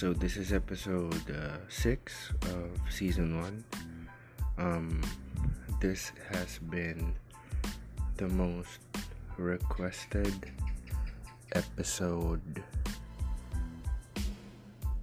So 0.00 0.14
this 0.14 0.38
is 0.38 0.54
episode 0.54 1.28
uh, 1.28 1.60
six 1.68 2.32
of 2.48 2.72
season 2.88 3.36
one. 3.36 3.62
Um, 4.56 5.04
this 5.78 6.10
has 6.32 6.56
been 6.72 7.12
the 8.16 8.26
most 8.28 8.80
requested 9.36 10.32
episode. 11.52 12.64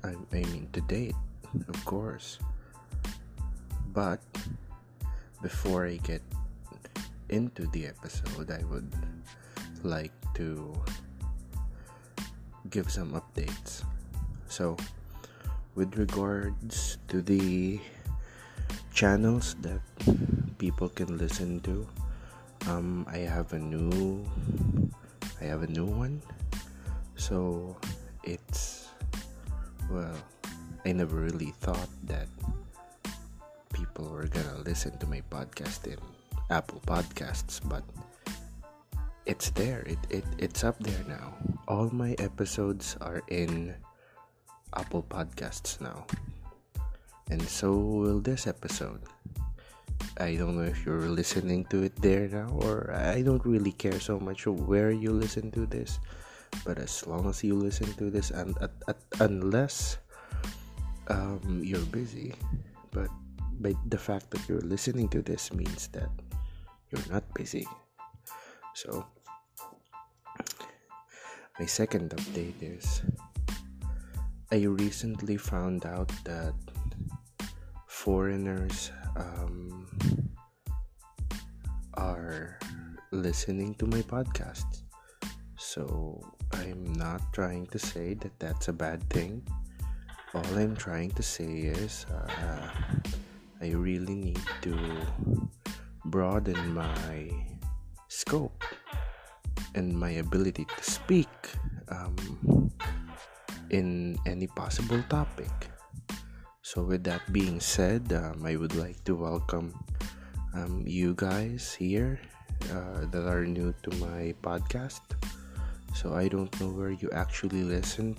I, 0.03 0.17
I 0.17 0.41
mean, 0.41 0.67
to 0.73 0.81
date, 0.81 1.13
of 1.69 1.85
course. 1.85 2.39
But 3.93 4.17
before 5.43 5.85
I 5.85 5.97
get 5.97 6.23
into 7.29 7.67
the 7.67 7.85
episode, 7.85 8.49
I 8.49 8.65
would 8.65 8.91
like 9.83 10.17
to 10.41 10.73
give 12.71 12.89
some 12.89 13.13
updates. 13.13 13.85
So, 14.49 14.75
with 15.77 15.93
regards 15.93 16.97
to 17.07 17.21
the 17.21 17.77
channels 18.89 19.53
that 19.61 19.77
people 20.57 20.89
can 20.89 21.21
listen 21.21 21.61
to, 21.61 21.85
um, 22.65 23.05
I 23.05 23.29
have 23.29 23.53
a 23.53 23.61
new, 23.61 24.25
I 25.39 25.45
have 25.45 25.61
a 25.61 25.69
new 25.69 25.85
one. 25.85 26.17
So, 27.13 27.77
it's 28.25 28.89
well, 29.93 30.17
I 30.81 30.91
never 30.97 31.21
really 31.21 31.53
thought 31.61 31.89
that 32.09 32.25
people 33.69 34.09
were 34.09 34.25
gonna 34.25 34.57
listen 34.65 34.97
to 34.97 35.05
my 35.05 35.21
podcast 35.29 35.85
in 35.85 36.01
Apple 36.49 36.81
Podcasts, 36.89 37.61
but 37.61 37.85
it's 39.29 39.53
there. 39.53 39.85
It, 39.85 40.01
it 40.09 40.25
it's 40.41 40.65
up 40.65 40.81
there 40.81 41.05
now. 41.05 41.37
All 41.69 41.93
my 41.93 42.17
episodes 42.17 42.97
are 42.99 43.21
in 43.29 43.77
Apple 44.75 45.03
Podcasts 45.03 45.79
now. 45.79 46.05
And 47.29 47.41
so 47.43 47.75
will 47.75 48.19
this 48.19 48.47
episode. 48.47 49.01
I 50.17 50.35
don't 50.35 50.57
know 50.57 50.65
if 50.65 50.85
you're 50.85 51.09
listening 51.09 51.65
to 51.69 51.83
it 51.83 51.95
there 52.01 52.27
now 52.27 52.49
or 52.63 52.93
I 52.93 53.21
don't 53.21 53.43
really 53.45 53.73
care 53.73 53.99
so 53.99 54.19
much 54.19 54.47
where 54.47 54.91
you 54.91 55.11
listen 55.11 55.51
to 55.51 55.65
this. 55.65 55.99
But 56.63 56.79
as 56.79 57.05
long 57.05 57.27
as 57.29 57.43
you 57.43 57.55
listen 57.55 57.91
to 57.99 58.09
this 58.09 58.31
and 58.31 58.57
at, 58.61 58.71
at, 58.87 58.97
unless 59.19 59.97
um, 61.09 61.61
you're 61.63 61.85
busy, 61.91 62.33
but 62.91 63.09
by 63.59 63.75
the 63.89 63.97
fact 63.97 64.31
that 64.31 64.47
you're 64.47 64.63
listening 64.63 65.09
to 65.09 65.21
this 65.21 65.51
means 65.51 65.87
that 65.89 66.09
you're 66.89 67.05
not 67.11 67.23
busy. 67.33 67.67
So 68.73 69.05
my 71.59 71.65
second 71.65 72.11
update 72.11 72.61
is 72.61 73.01
I 74.49 74.63
recently 74.63 75.35
found 75.35 75.85
out 75.85 76.07
that 76.23 76.53
foreigners 77.85 78.91
um, 79.17 79.85
are 81.95 82.57
listening 83.11 83.75
to 83.75 83.85
my 83.85 84.01
podcast. 84.03 84.87
So 85.57 86.23
I'm 86.53 86.93
not 86.93 87.33
trying 87.33 87.67
to 87.67 87.79
say 87.79 88.13
that 88.13 88.39
that's 88.39 88.69
a 88.69 88.73
bad 88.73 89.03
thing. 89.09 89.45
All 90.33 90.57
I'm 90.57 90.77
trying 90.77 91.11
to 91.19 91.23
say 91.23 91.67
is 91.67 92.05
uh, 92.07 92.57
I 93.59 93.71
really 93.71 94.15
need 94.15 94.39
to 94.61 94.77
broaden 96.05 96.73
my 96.73 97.29
scope 98.07 98.63
and 99.75 99.91
my 99.91 100.23
ability 100.23 100.65
to 100.77 100.83
speak 100.83 101.27
um, 101.89 102.66
in 103.69 104.17
any 104.25 104.47
possible 104.47 105.01
topic. 105.09 105.51
So, 106.61 106.83
with 106.83 107.03
that 107.05 107.23
being 107.31 107.59
said, 107.59 108.11
um, 108.11 108.43
I 108.43 108.55
would 108.55 108.75
like 108.75 109.03
to 109.05 109.15
welcome 109.15 109.71
um, 110.53 110.83
you 110.85 111.15
guys 111.15 111.73
here 111.73 112.19
uh, 112.73 113.07
that 113.07 113.23
are 113.23 113.45
new 113.45 113.73
to 113.83 113.89
my 114.03 114.35
podcast. 114.43 115.01
So, 115.95 116.13
I 116.13 116.27
don't 116.27 116.51
know 116.59 116.69
where 116.69 116.91
you 116.91 117.09
actually 117.15 117.63
listen 117.63 118.17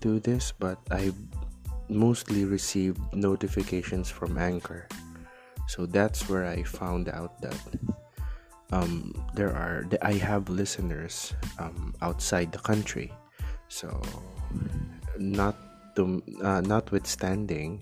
to 0.00 0.18
this, 0.18 0.50
but 0.50 0.78
I 0.90 1.14
mostly 1.88 2.44
received 2.44 2.98
notifications 3.14 4.10
from 4.10 4.36
Anchor. 4.36 4.88
So, 5.68 5.86
that's 5.86 6.28
where 6.28 6.44
I 6.44 6.64
found 6.64 7.08
out 7.08 7.40
that 7.40 7.60
um, 8.72 9.12
there 9.34 9.54
are 9.54 9.84
I 10.00 10.14
have 10.14 10.48
listeners 10.48 11.34
um, 11.58 11.94
outside 12.02 12.50
the 12.50 12.58
country, 12.58 13.12
so 13.72 13.88
not 15.16 15.56
to 15.96 16.20
uh, 16.44 16.60
notwithstanding 16.60 17.80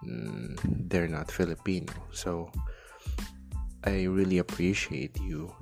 mm, 0.00 0.56
they're 0.88 1.12
not 1.12 1.28
Filipino. 1.30 1.92
So 2.08 2.48
I 3.84 4.08
really 4.08 4.38
appreciate 4.38 5.20
you 5.20 5.52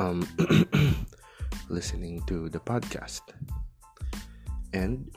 um, 0.00 0.24
listening 1.68 2.24
to 2.24 2.48
the 2.48 2.60
podcast. 2.60 3.20
And 4.72 5.12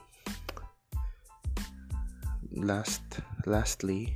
last 2.51 3.23
lastly 3.45 4.11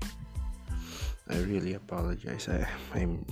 I 1.32 1.40
really 1.48 1.80
apologize. 1.80 2.52
I, 2.52 2.68
I'm 2.92 3.24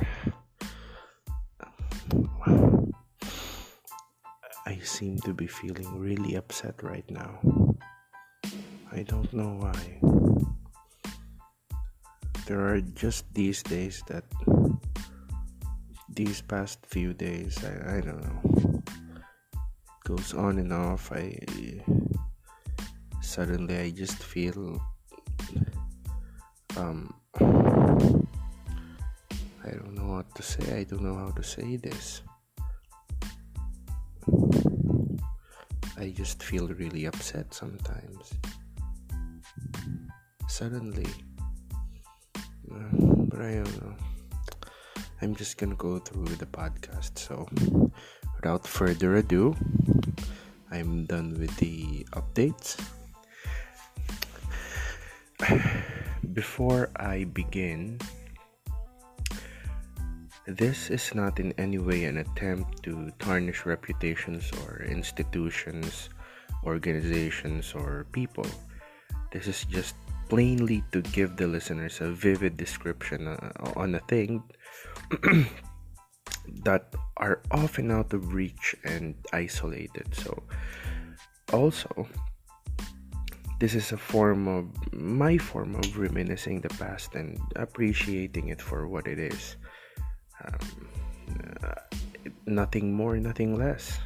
I 4.71 4.79
seem 4.87 5.19
to 5.27 5.33
be 5.33 5.47
feeling 5.47 5.99
really 5.99 6.35
upset 6.35 6.81
right 6.81 7.03
now. 7.11 7.43
I 8.87 9.03
don't 9.03 9.27
know 9.33 9.59
why. 9.59 9.99
There 12.47 12.63
are 12.71 12.79
just 12.79 13.27
these 13.33 13.61
days 13.63 14.01
that 14.07 14.23
these 16.07 16.39
past 16.39 16.79
few 16.87 17.11
days 17.11 17.59
I, 17.67 17.97
I 17.97 17.99
don't 17.99 18.23
know 18.23 18.39
goes 20.07 20.33
on 20.33 20.57
and 20.57 20.71
off 20.71 21.11
I 21.11 21.35
suddenly 23.19 23.75
I 23.75 23.91
just 23.91 24.23
feel 24.23 24.79
um 26.79 27.11
I 29.67 29.71
don't 29.75 29.95
know 29.99 30.15
what 30.15 30.33
to 30.35 30.43
say. 30.43 30.79
I 30.79 30.83
don't 30.87 31.03
know 31.03 31.15
how 31.15 31.31
to 31.35 31.43
say 31.43 31.75
this. 31.75 32.23
I 36.01 36.09
just 36.09 36.41
feel 36.41 36.67
really 36.67 37.05
upset 37.05 37.53
sometimes. 37.53 38.33
Suddenly. 40.49 41.05
Uh, 42.73 42.89
but 43.29 43.39
I 43.39 43.61
don't 43.61 43.81
know. 43.85 43.93
I'm 45.21 45.35
just 45.35 45.59
gonna 45.59 45.75
go 45.75 45.99
through 45.99 46.33
the 46.41 46.47
podcast. 46.47 47.19
So, 47.19 47.47
without 48.35 48.65
further 48.65 49.17
ado, 49.17 49.55
I'm 50.71 51.05
done 51.05 51.37
with 51.37 51.55
the 51.57 52.03
updates. 52.17 52.81
Before 56.33 56.89
I 56.95 57.25
begin, 57.25 57.99
this 60.47 60.89
is 60.89 61.13
not 61.13 61.39
in 61.39 61.53
any 61.57 61.77
way 61.77 62.05
an 62.05 62.17
attempt 62.17 62.83
to 62.83 63.11
tarnish 63.19 63.65
reputations 63.65 64.49
or 64.63 64.81
institutions, 64.89 66.09
organizations, 66.65 67.73
or 67.73 68.07
people. 68.11 68.45
This 69.31 69.47
is 69.47 69.65
just 69.65 69.95
plainly 70.29 70.83
to 70.91 71.01
give 71.01 71.37
the 71.37 71.47
listeners 71.47 72.01
a 72.01 72.11
vivid 72.11 72.57
description 72.57 73.27
uh, 73.27 73.51
on 73.75 73.95
a 73.95 73.99
thing 74.01 74.43
that 76.63 76.93
are 77.17 77.41
often 77.51 77.91
out 77.91 78.13
of 78.13 78.33
reach 78.33 78.75
and 78.83 79.15
isolated. 79.33 80.07
So, 80.15 80.41
also, 81.53 82.07
this 83.59 83.75
is 83.75 83.91
a 83.91 83.97
form 83.97 84.47
of 84.47 84.65
my 84.91 85.37
form 85.37 85.75
of 85.75 85.99
reminiscing 85.99 86.61
the 86.61 86.69
past 86.69 87.13
and 87.13 87.37
appreciating 87.55 88.47
it 88.47 88.59
for 88.59 88.87
what 88.87 89.05
it 89.05 89.19
is 89.19 89.57
um, 90.41 90.59
uh, 91.63 91.81
nothing 92.45 92.93
more, 92.93 93.17
nothing 93.17 93.57
less. 93.57 93.99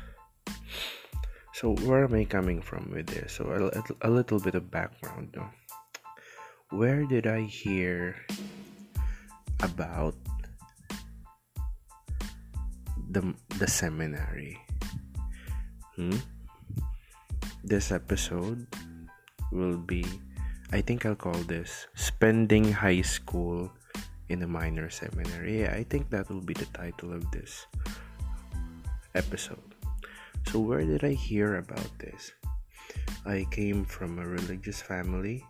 So, 1.56 1.72
where 1.88 2.04
am 2.04 2.14
I 2.14 2.28
coming 2.28 2.62
from 2.62 2.92
with 2.92 3.08
this? 3.08 3.40
So, 3.40 3.48
a, 3.48 4.08
a 4.08 4.12
little 4.12 4.40
bit 4.40 4.56
of 4.56 4.70
background. 4.70 5.32
No? 5.36 5.48
Where 6.76 7.06
did 7.08 7.28
I 7.28 7.48
hear 7.48 8.20
about 9.64 10.16
the 13.08 13.34
the 13.56 13.68
seminary? 13.72 14.60
Hmm? 15.96 16.20
This 17.64 17.96
episode 17.96 18.68
will 19.56 19.80
be, 19.80 20.04
I 20.76 20.82
think 20.82 21.06
I'll 21.06 21.16
call 21.16 21.40
this 21.48 21.88
"Spending 21.96 22.68
High 22.84 23.02
School." 23.02 23.72
In 24.30 24.42
a 24.44 24.48
minor 24.48 24.90
seminary. 24.90 25.62
Yeah, 25.62 25.74
I 25.74 25.84
think 25.84 26.10
that 26.10 26.30
will 26.30 26.42
be 26.42 26.54
the 26.54 26.66
title 26.74 27.14
of 27.14 27.30
this 27.32 27.66
episode. 29.14 29.76
So, 30.52 30.60
where 30.60 30.86
did 30.86 31.04
I 31.04 31.14
hear 31.14 31.58
about 31.58 31.90
this? 32.00 32.32
I 33.26 33.46
came 33.52 33.86
from 33.86 34.20
a 34.20 34.28
religious 34.28 34.82
family. 34.82 35.44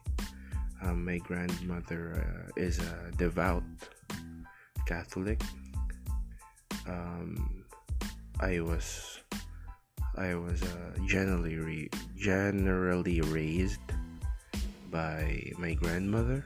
Um, 0.81 1.03
my 1.03 1.17
grandmother 1.19 2.19
uh, 2.19 2.51
is 2.55 2.79
a 2.79 3.11
devout 3.17 3.63
Catholic. 4.85 5.41
Um, 6.87 7.65
I 8.39 8.59
was 8.59 9.19
I 10.15 10.35
was 10.35 10.63
uh, 10.63 10.95
generally 11.07 11.57
re- 11.57 11.89
generally 12.15 13.21
raised 13.21 13.81
by 14.91 15.51
my 15.57 15.73
grandmother, 15.73 16.45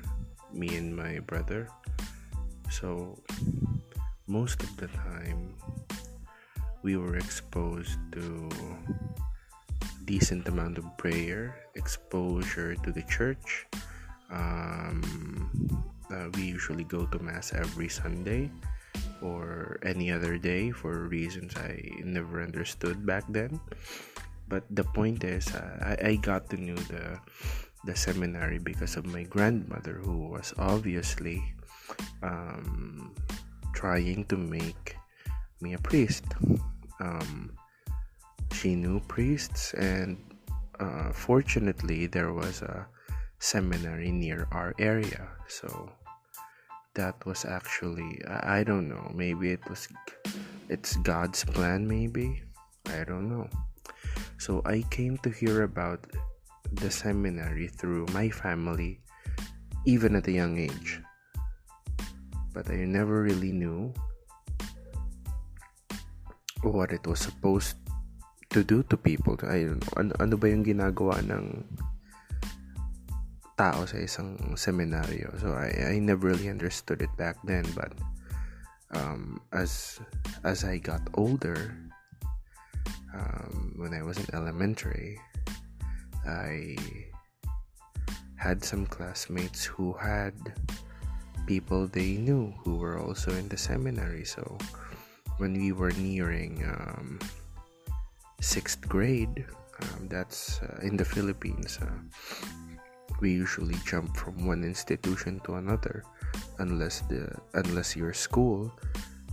me 0.54 0.76
and 0.78 0.96
my 0.96 1.20
brother. 1.20 1.68
So 2.80 3.20
most 4.24 4.64
of 4.64 4.72
the 4.80 4.88
time 4.88 5.52
we 6.80 6.96
were 6.96 7.20
exposed 7.20 8.00
to 8.16 8.48
decent 10.08 10.48
amount 10.48 10.80
of 10.80 10.88
prayer, 10.96 11.60
exposure 11.76 12.80
to 12.80 12.90
the 12.96 13.04
church. 13.04 13.68
Um, 14.32 15.52
uh, 16.08 16.32
we 16.40 16.48
usually 16.48 16.88
go 16.88 17.04
to 17.12 17.20
mass 17.20 17.52
every 17.52 17.92
Sunday 17.92 18.50
or 19.22 19.78
any 19.84 20.08
other 20.08 20.40
day 20.40 20.72
for 20.72 21.12
reasons 21.12 21.60
I 21.60 21.84
never 22.08 22.42
understood 22.42 23.06
back 23.06 23.28
then. 23.28 23.60
But 24.48 24.64
the 24.72 24.88
point 24.88 25.28
is, 25.28 25.52
uh, 25.52 26.00
I, 26.00 26.16
I 26.16 26.16
got 26.16 26.50
to 26.56 26.58
know 26.58 26.80
the 26.88 27.20
the 27.84 27.96
seminary 27.96 28.60
because 28.60 28.96
of 28.96 29.06
my 29.06 29.24
grandmother, 29.24 30.00
who 30.00 30.32
was 30.32 30.56
obviously 30.58 31.44
um, 32.24 33.16
trying 33.74 34.26
to 34.26 34.38
make 34.38 34.96
me 35.62 35.74
a 35.74 35.80
priest. 35.80 36.26
Um, 37.00 37.52
she 38.54 38.76
knew 38.76 39.00
priests, 39.08 39.74
and 39.74 40.18
uh, 40.80 41.12
fortunately, 41.12 42.08
there 42.08 42.34
was 42.34 42.62
a 42.62 42.88
seminary 43.40 44.12
near 44.12 44.48
our 44.52 44.76
area. 44.80 45.28
So 45.48 45.92
that 46.96 47.16
was 47.26 47.46
actually 47.46 48.22
I, 48.28 48.60
I 48.60 48.64
don't 48.64 48.90
know. 48.90 49.12
Maybe 49.14 49.52
it 49.52 49.64
was 49.70 49.88
it's 50.68 50.98
God's 50.98 51.44
plan. 51.44 51.88
Maybe 51.88 52.44
I 52.88 53.04
don't 53.04 53.30
know. 53.30 53.48
So 54.38 54.62
I 54.66 54.84
came 54.90 55.18
to 55.20 55.30
hear 55.30 55.64
about 55.64 56.06
the 56.72 56.92
seminary 56.92 57.68
through 57.68 58.06
my 58.14 58.30
family, 58.30 59.02
even 59.86 60.16
at 60.16 60.28
a 60.28 60.32
young 60.32 60.58
age. 60.58 61.02
But 62.54 62.70
I 62.70 62.86
never 62.86 63.22
really 63.22 63.52
knew 63.52 63.94
what 66.62 66.92
it 66.92 67.06
was 67.06 67.20
supposed 67.20 67.78
to 68.50 68.64
do 68.64 68.84
to 68.90 68.98
people. 68.98 69.38
I 69.46 69.70
don't 69.70 69.80
know. 69.80 69.94
Ano, 69.98 70.12
ano 70.20 70.36
ba 70.38 70.50
yung 70.50 70.66
ginagawa 70.66 71.22
ng 71.22 71.64
tao 73.56 73.86
sa 73.86 73.98
isang 74.02 74.58
seminaryo? 74.58 75.30
So 75.38 75.54
I, 75.54 75.96
I 75.96 76.00
never 76.02 76.34
really 76.34 76.50
understood 76.50 77.02
it 77.06 77.14
back 77.16 77.38
then. 77.46 77.64
But 77.78 77.94
um, 78.92 79.40
as 79.54 80.02
as 80.44 80.66
I 80.66 80.82
got 80.82 81.06
older, 81.14 81.78
um, 83.14 83.78
when 83.78 83.94
I 83.94 84.02
was 84.02 84.18
in 84.18 84.28
elementary, 84.34 85.22
I 86.26 86.76
had 88.36 88.64
some 88.64 88.88
classmates 88.88 89.66
who 89.66 89.94
had 89.94 90.34
people 91.46 91.88
they 91.88 92.18
knew 92.18 92.54
who 92.64 92.76
were 92.76 93.00
also 93.00 93.32
in 93.32 93.48
the 93.50 93.58
seminary. 93.58 94.26
So 94.26 94.58
when 95.38 95.54
we 95.54 95.72
were 95.72 95.92
nearing 95.92 96.64
um, 96.66 97.20
sixth 98.42 98.88
grade, 98.88 99.46
um, 99.82 100.08
that's 100.08 100.62
uh, 100.62 100.80
in 100.82 100.98
the 100.98 101.06
Philippines. 101.06 101.80
Uh, 101.82 102.00
we 103.20 103.32
usually 103.32 103.76
jump 103.86 104.16
from 104.16 104.46
one 104.46 104.64
institution 104.64 105.42
to 105.44 105.56
another, 105.56 106.04
unless 106.60 107.02
the 107.12 107.36
unless 107.54 107.96
your 107.96 108.14
school 108.14 108.72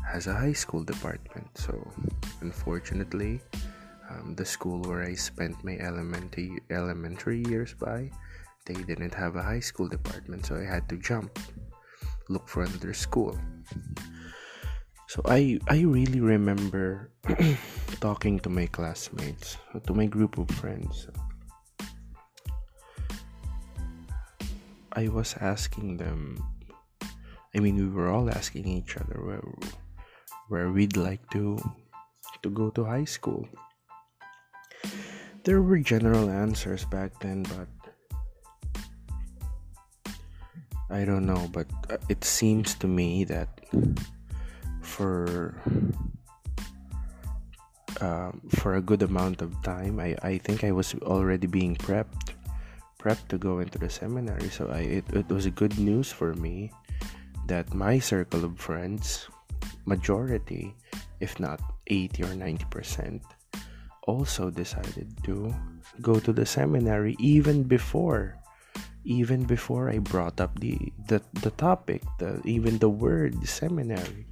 has 0.03 0.27
a 0.27 0.35
high 0.35 0.55
school 0.55 0.83
department. 0.83 1.47
So, 1.55 1.75
unfortunately, 2.41 3.41
um, 4.11 4.35
the 4.35 4.45
school 4.45 4.83
where 4.83 5.03
I 5.03 5.15
spent 5.15 5.63
my 5.63 5.79
elementary 5.79 6.63
elementary 6.71 7.43
years 7.47 7.75
by, 7.75 8.11
they 8.67 8.75
didn't 8.75 9.15
have 9.15 9.37
a 9.37 9.43
high 9.43 9.63
school 9.63 9.89
department, 9.89 10.47
so 10.47 10.57
I 10.57 10.65
had 10.65 10.89
to 10.89 10.97
jump, 10.99 11.39
look 12.29 12.49
for 12.49 12.63
another 12.63 12.95
school. 12.95 13.37
So 15.09 15.23
I 15.25 15.59
I 15.69 15.83
really 15.83 16.21
remember 16.21 17.13
talking 18.01 18.41
to 18.41 18.51
my 18.51 18.67
classmates, 18.67 19.57
to 19.87 19.95
my 19.95 20.07
group 20.07 20.39
of 20.39 20.51
friends. 20.51 21.09
I 24.93 25.09
was 25.09 25.37
asking 25.41 25.99
them. 25.99 26.43
I 27.55 27.61
mean, 27.61 27.77
we 27.77 27.89
were 27.89 28.11
all 28.11 28.29
asking 28.29 28.69
each 28.69 28.97
other 28.97 29.23
where 29.23 29.45
where 30.49 30.69
we'd 30.73 30.97
like 30.97 31.23
to 31.31 31.57
to 32.43 32.49
go 32.51 32.71
to 32.75 32.85
high 32.85 33.09
school 33.09 33.49
there 35.47 35.63
were 35.63 35.79
general 35.79 36.29
answers 36.29 36.85
back 36.85 37.21
then, 37.21 37.45
but 37.45 37.71
I 40.91 41.05
don't 41.05 41.27
know. 41.27 41.49
But 41.53 41.67
uh, 41.91 41.99
it 42.09 42.25
seems 42.25 42.75
to 42.77 42.87
me 42.87 43.25
that 43.25 43.49
for 44.83 45.55
uh, 48.01 48.31
for 48.51 48.75
a 48.77 48.83
good 48.83 49.03
amount 49.03 49.43
of 49.43 49.51
time, 49.63 49.99
I, 49.99 50.17
I 50.23 50.39
think 50.39 50.65
I 50.65 50.73
was 50.73 50.95
already 51.03 51.47
being 51.47 51.77
prepped 51.77 52.35
prepped 52.99 53.29
to 53.29 53.39
go 53.39 53.61
into 53.61 53.79
the 53.79 53.91
seminary. 53.91 54.49
So 54.49 54.69
I 54.69 55.03
it, 55.03 55.05
it 55.15 55.29
was 55.29 55.47
good 55.49 55.79
news 55.79 56.11
for 56.11 56.35
me 56.35 56.73
that 57.47 57.75
my 57.75 57.99
circle 57.99 58.45
of 58.45 58.59
friends, 58.59 59.29
majority, 59.87 60.75
if 61.21 61.39
not 61.39 61.61
80 61.87 62.25
or 62.25 62.35
90 62.35 62.65
percent, 62.71 63.23
also 64.07 64.51
decided 64.51 65.11
to 65.25 65.55
go 66.01 66.19
to 66.19 66.33
the 66.33 66.47
seminary 66.47 67.17
even 67.19 67.63
before 67.63 68.39
even 69.07 69.45
before 69.45 69.89
I 69.89 69.99
brought 70.03 70.43
up 70.43 70.59
the 70.59 70.77
the, 71.07 71.23
the 71.41 71.55
topic, 71.55 72.03
the 72.19 72.43
even 72.45 72.79
the 72.79 72.91
word 72.91 73.39
seminary. 73.47 74.27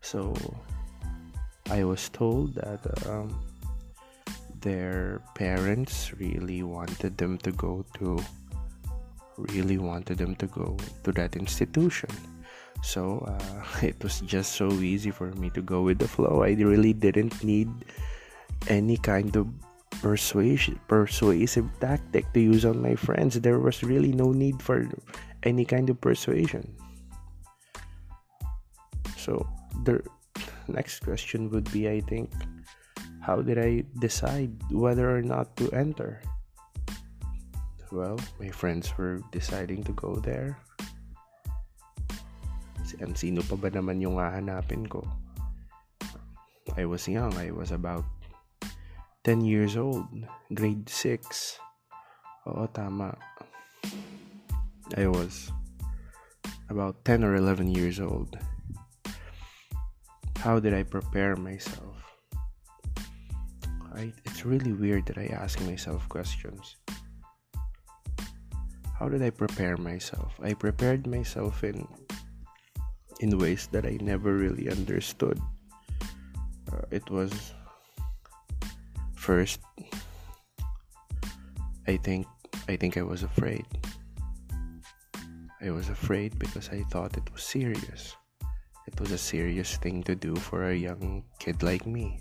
So 0.00 0.32
I 1.68 1.82
was 1.82 2.08
told 2.08 2.54
that 2.54 2.80
um, 3.10 3.34
their 4.60 5.20
parents 5.34 6.14
really 6.14 6.62
wanted 6.62 7.18
them 7.18 7.36
to 7.42 7.50
go 7.52 7.84
to 7.98 8.22
really 9.36 9.78
wanted 9.78 10.18
them 10.18 10.36
to 10.36 10.46
go 10.46 10.78
to 11.02 11.10
that 11.12 11.34
institution. 11.34 12.10
So 12.82 13.26
uh, 13.26 13.64
it 13.82 13.98
was 14.02 14.20
just 14.22 14.54
so 14.54 14.70
easy 14.78 15.10
for 15.10 15.34
me 15.34 15.50
to 15.50 15.62
go 15.62 15.82
with 15.82 15.98
the 15.98 16.08
flow. 16.08 16.44
I 16.44 16.54
really 16.54 16.92
didn't 16.92 17.42
need 17.42 17.68
any 18.68 18.96
kind 18.96 19.34
of 19.34 19.48
persuasion 20.02 20.78
persuasive 20.88 21.68
tactic 21.80 22.26
to 22.32 22.40
use 22.40 22.64
on 22.64 22.80
my 22.80 22.94
friends. 22.94 23.38
There 23.38 23.58
was 23.58 23.82
really 23.82 24.12
no 24.12 24.32
need 24.32 24.62
for 24.62 24.88
any 25.42 25.64
kind 25.64 25.90
of 25.90 26.00
persuasion. 26.00 26.64
So 29.16 29.46
the 29.84 30.02
next 30.68 31.04
question 31.04 31.52
would 31.52 31.68
be 31.72 31.88
i 31.92 32.00
think 32.00 32.32
how 33.20 33.44
did 33.44 33.60
i 33.60 33.84
decide 34.00 34.48
whether 34.72 35.12
or 35.12 35.20
not 35.20 35.56
to 35.56 35.68
enter? 35.72 36.20
Well 37.92 38.18
my 38.40 38.48
friends 38.48 38.92
were 38.96 39.20
deciding 39.32 39.84
to 39.84 39.92
go 39.92 40.16
there. 40.16 40.56
And 43.02 43.18
sino 43.18 43.42
pa 43.42 43.58
ba 43.58 43.74
naman 43.74 43.98
yung 43.98 44.22
hahanapin 44.22 44.86
ko? 44.86 45.02
I 46.78 46.86
was 46.86 47.06
young. 47.10 47.34
I 47.34 47.50
was 47.50 47.70
about 47.74 48.06
10 49.24 49.40
years 49.40 49.74
old, 49.76 50.04
grade 50.52 50.84
6. 50.84 51.56
Oo, 52.44 52.68
tama. 52.76 53.16
I 55.00 55.08
was 55.08 55.48
about 56.68 57.00
10 57.08 57.24
or 57.24 57.32
11 57.40 57.72
years 57.72 58.04
old. 58.04 58.36
How 60.44 60.60
did 60.60 60.76
I 60.76 60.84
prepare 60.84 61.40
myself? 61.40 61.96
I, 63.96 64.12
it's 64.28 64.44
really 64.44 64.76
weird 64.76 65.08
that 65.08 65.16
I 65.16 65.32
ask 65.32 65.56
myself 65.64 66.04
questions. 66.12 66.76
How 68.92 69.08
did 69.08 69.24
I 69.24 69.32
prepare 69.32 69.80
myself? 69.80 70.36
I 70.44 70.52
prepared 70.52 71.08
myself 71.08 71.64
in 71.64 71.88
in 73.24 73.40
ways 73.40 73.72
that 73.72 73.88
I 73.88 73.96
never 74.04 74.36
really 74.36 74.68
understood. 74.68 75.40
Uh, 76.68 76.84
it 76.92 77.08
was 77.08 77.32
first 79.24 79.56
I 81.88 81.96
think 81.96 82.28
I 82.68 82.76
think 82.76 83.00
I 83.00 83.04
was 83.04 83.24
afraid. 83.24 83.64
I 85.64 85.72
was 85.72 85.88
afraid 85.88 86.36
because 86.36 86.68
I 86.68 86.84
thought 86.92 87.16
it 87.16 87.24
was 87.32 87.40
serious. 87.40 88.16
It 88.84 89.00
was 89.00 89.16
a 89.16 89.20
serious 89.20 89.80
thing 89.80 90.04
to 90.04 90.12
do 90.12 90.36
for 90.36 90.68
a 90.68 90.76
young 90.76 91.24
kid 91.40 91.64
like 91.64 91.88
me. 91.88 92.20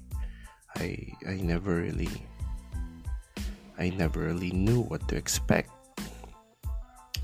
I 0.79 1.11
I 1.27 1.43
never 1.43 1.83
really 1.83 2.23
I 3.75 3.91
never 3.91 4.23
really 4.31 4.55
knew 4.55 4.87
what 4.87 5.03
to 5.11 5.19
expect. 5.19 5.75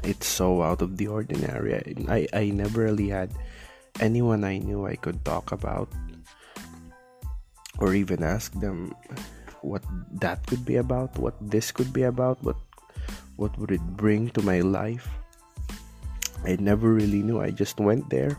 It's 0.04 0.28
so 0.28 0.60
out 0.60 0.84
of 0.84 1.00
the 1.00 1.08
ordinary. 1.08 1.72
I, 2.12 2.28
I 2.36 2.52
never 2.52 2.84
really 2.84 3.16
had 3.16 3.32
anyone 4.04 4.44
I 4.44 4.60
knew 4.60 4.84
I 4.88 5.00
could 5.00 5.24
talk 5.24 5.56
about 5.56 5.88
or 7.80 7.96
even 7.96 8.24
ask 8.24 8.52
them 8.60 8.92
what 9.62 9.84
that 10.20 10.46
could 10.48 10.66
be 10.66 10.78
about, 10.78 11.18
what 11.18 11.36
this 11.42 11.72
could 11.72 11.92
be 11.94 12.04
about, 12.04 12.42
what 12.44 12.58
what 13.40 13.56
would 13.58 13.72
it 13.72 13.84
bring 13.96 14.30
to 14.36 14.42
my 14.44 14.60
life. 14.60 15.08
I 16.44 16.56
never 16.60 16.92
really 16.92 17.24
knew. 17.24 17.40
I 17.40 17.52
just 17.52 17.80
went 17.80 18.10
there. 18.10 18.36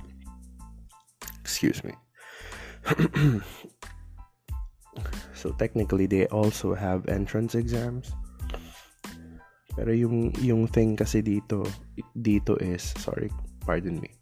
Excuse 1.41 1.85
me. 1.85 1.93
so 5.35 5.53
technically 5.57 6.07
they 6.07 6.27
also 6.29 6.75
have 6.75 7.09
entrance 7.09 7.55
exams. 7.55 8.13
Pero 9.77 9.93
yung 9.93 10.33
yung 10.41 10.69
thing 10.69 10.97
kasi 10.97 11.25
dito 11.25 11.65
dito 12.13 12.61
is 12.61 12.93
sorry, 13.01 13.33
pardon 13.65 14.01
me. 14.01 14.13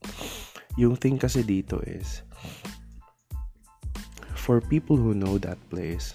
Yung 0.78 0.94
thing 0.94 1.18
kasi 1.18 1.42
dito 1.42 1.82
is 1.82 2.22
for 4.38 4.62
people 4.62 4.96
who 4.96 5.12
know 5.12 5.36
that 5.42 5.58
place, 5.68 6.14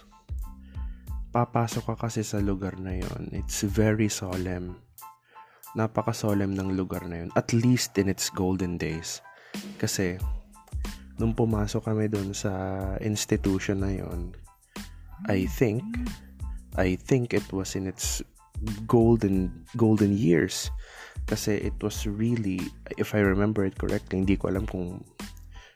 papasok 1.33 1.83
ka 1.89 1.95
kasi 2.07 2.21
sa 2.21 2.37
lugar 2.37 2.77
na 2.77 2.93
yon. 2.93 3.33
It's 3.33 3.65
very 3.65 4.07
solemn. 4.07 4.77
Napaka-solemn 5.73 6.53
ng 6.53 6.77
lugar 6.77 7.01
na 7.09 7.25
yon. 7.25 7.29
At 7.33 7.49
least 7.51 7.97
in 7.97 8.05
its 8.05 8.29
golden 8.29 8.77
days. 8.77 9.25
Kasi, 9.81 10.21
nung 11.17 11.33
pumasok 11.33 11.89
kami 11.89 12.05
doon 12.05 12.37
sa 12.37 12.53
institution 13.01 13.81
na 13.81 13.91
yon, 13.97 14.37
I 15.25 15.49
think, 15.49 15.81
I 16.77 16.93
think 17.01 17.33
it 17.33 17.49
was 17.49 17.73
in 17.73 17.89
its 17.89 18.21
golden 18.87 19.51
golden 19.75 20.15
years 20.15 20.71
kasi 21.27 21.59
it 21.59 21.75
was 21.83 22.07
really 22.07 22.59
if 22.95 23.11
I 23.15 23.19
remember 23.23 23.67
it 23.67 23.75
correctly 23.75 24.23
hindi 24.23 24.39
ko 24.39 24.51
alam 24.51 24.63
kung 24.67 25.03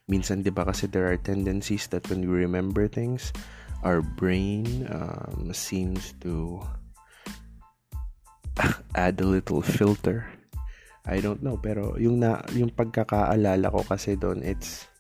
minsan 0.08 0.44
'di 0.44 0.56
ba 0.56 0.64
kasi 0.68 0.88
there 0.88 1.08
are 1.08 1.20
tendencies 1.20 1.88
that 1.92 2.08
when 2.08 2.24
we 2.24 2.32
remember 2.32 2.88
things 2.88 3.36
our 3.84 4.02
brain 4.02 4.88
um, 4.90 5.52
seems 5.54 6.14
to 6.22 6.62
add 8.96 9.22
a 9.22 9.28
little 9.28 9.62
filter. 9.62 10.26
I 11.08 11.24
don't 11.24 11.40
know 11.40 11.56
pero 11.56 11.96
yung 11.96 12.20
na 12.20 12.44
yung 12.52 12.74
pagkakaalala 12.74 13.72
ko 13.72 13.82
kasi 13.88 14.20
doon 14.20 14.44
it's 14.44 14.92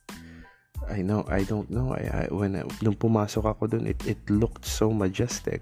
I 0.88 1.04
know 1.04 1.28
I 1.28 1.44
don't 1.44 1.68
know. 1.68 1.92
I, 1.92 2.04
I 2.08 2.24
when 2.32 2.56
I, 2.56 2.64
nung 2.80 2.96
pumasok 2.96 3.44
ako 3.44 3.68
doon 3.68 3.92
it 3.92 4.00
it 4.08 4.24
looked 4.32 4.64
so 4.64 4.96
majestic. 4.96 5.60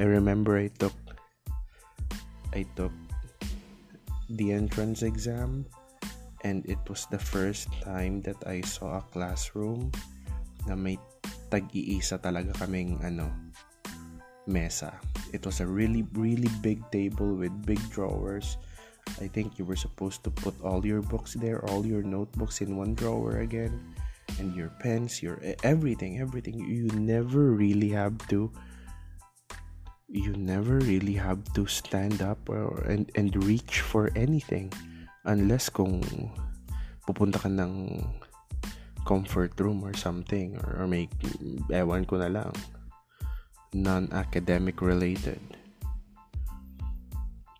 I 0.00 0.04
remember 0.08 0.56
I 0.56 0.72
took 0.72 0.96
I 2.56 2.64
took 2.72 2.92
the 4.32 4.56
entrance 4.56 5.04
exam 5.04 5.68
and 6.40 6.64
it 6.64 6.80
was 6.88 7.04
the 7.12 7.20
first 7.20 7.68
time 7.84 8.24
that 8.24 8.40
I 8.48 8.64
saw 8.64 9.04
a 9.04 9.06
classroom 9.12 9.92
na 10.64 10.72
may 10.72 10.96
tag-iisa 11.50 12.18
talaga 12.18 12.52
kaming 12.58 12.98
ano 13.02 13.30
mesa. 14.46 14.94
It 15.34 15.42
was 15.42 15.58
a 15.60 15.66
really 15.66 16.06
really 16.14 16.50
big 16.62 16.82
table 16.90 17.34
with 17.34 17.52
big 17.66 17.80
drawers. 17.90 18.58
I 19.22 19.30
think 19.30 19.58
you 19.58 19.64
were 19.64 19.78
supposed 19.78 20.26
to 20.26 20.30
put 20.34 20.54
all 20.66 20.82
your 20.82 21.00
books 21.00 21.38
there, 21.38 21.62
all 21.70 21.86
your 21.86 22.02
notebooks 22.02 22.58
in 22.58 22.74
one 22.74 22.98
drawer 22.98 23.38
again, 23.38 23.94
and 24.42 24.50
your 24.54 24.74
pens, 24.82 25.22
your 25.22 25.38
everything, 25.62 26.18
everything. 26.18 26.58
You 26.58 26.90
never 26.98 27.54
really 27.54 27.90
have 27.94 28.18
to 28.28 28.50
you 30.06 30.34
never 30.38 30.78
really 30.86 31.14
have 31.14 31.42
to 31.54 31.66
stand 31.66 32.22
up 32.22 32.38
or 32.46 32.82
and 32.86 33.10
and 33.18 33.34
reach 33.42 33.82
for 33.82 34.10
anything 34.14 34.70
unless 35.26 35.66
kung 35.66 35.98
pupunta 37.06 37.42
ka 37.42 37.50
ng 37.50 38.02
comfort 39.06 39.54
room 39.62 39.86
or 39.86 39.94
something 39.94 40.58
or, 40.66 40.84
may 40.90 41.06
ewan 41.70 42.04
ko 42.04 42.18
na 42.18 42.28
lang 42.28 42.52
non-academic 43.70 44.82
related 44.82 45.40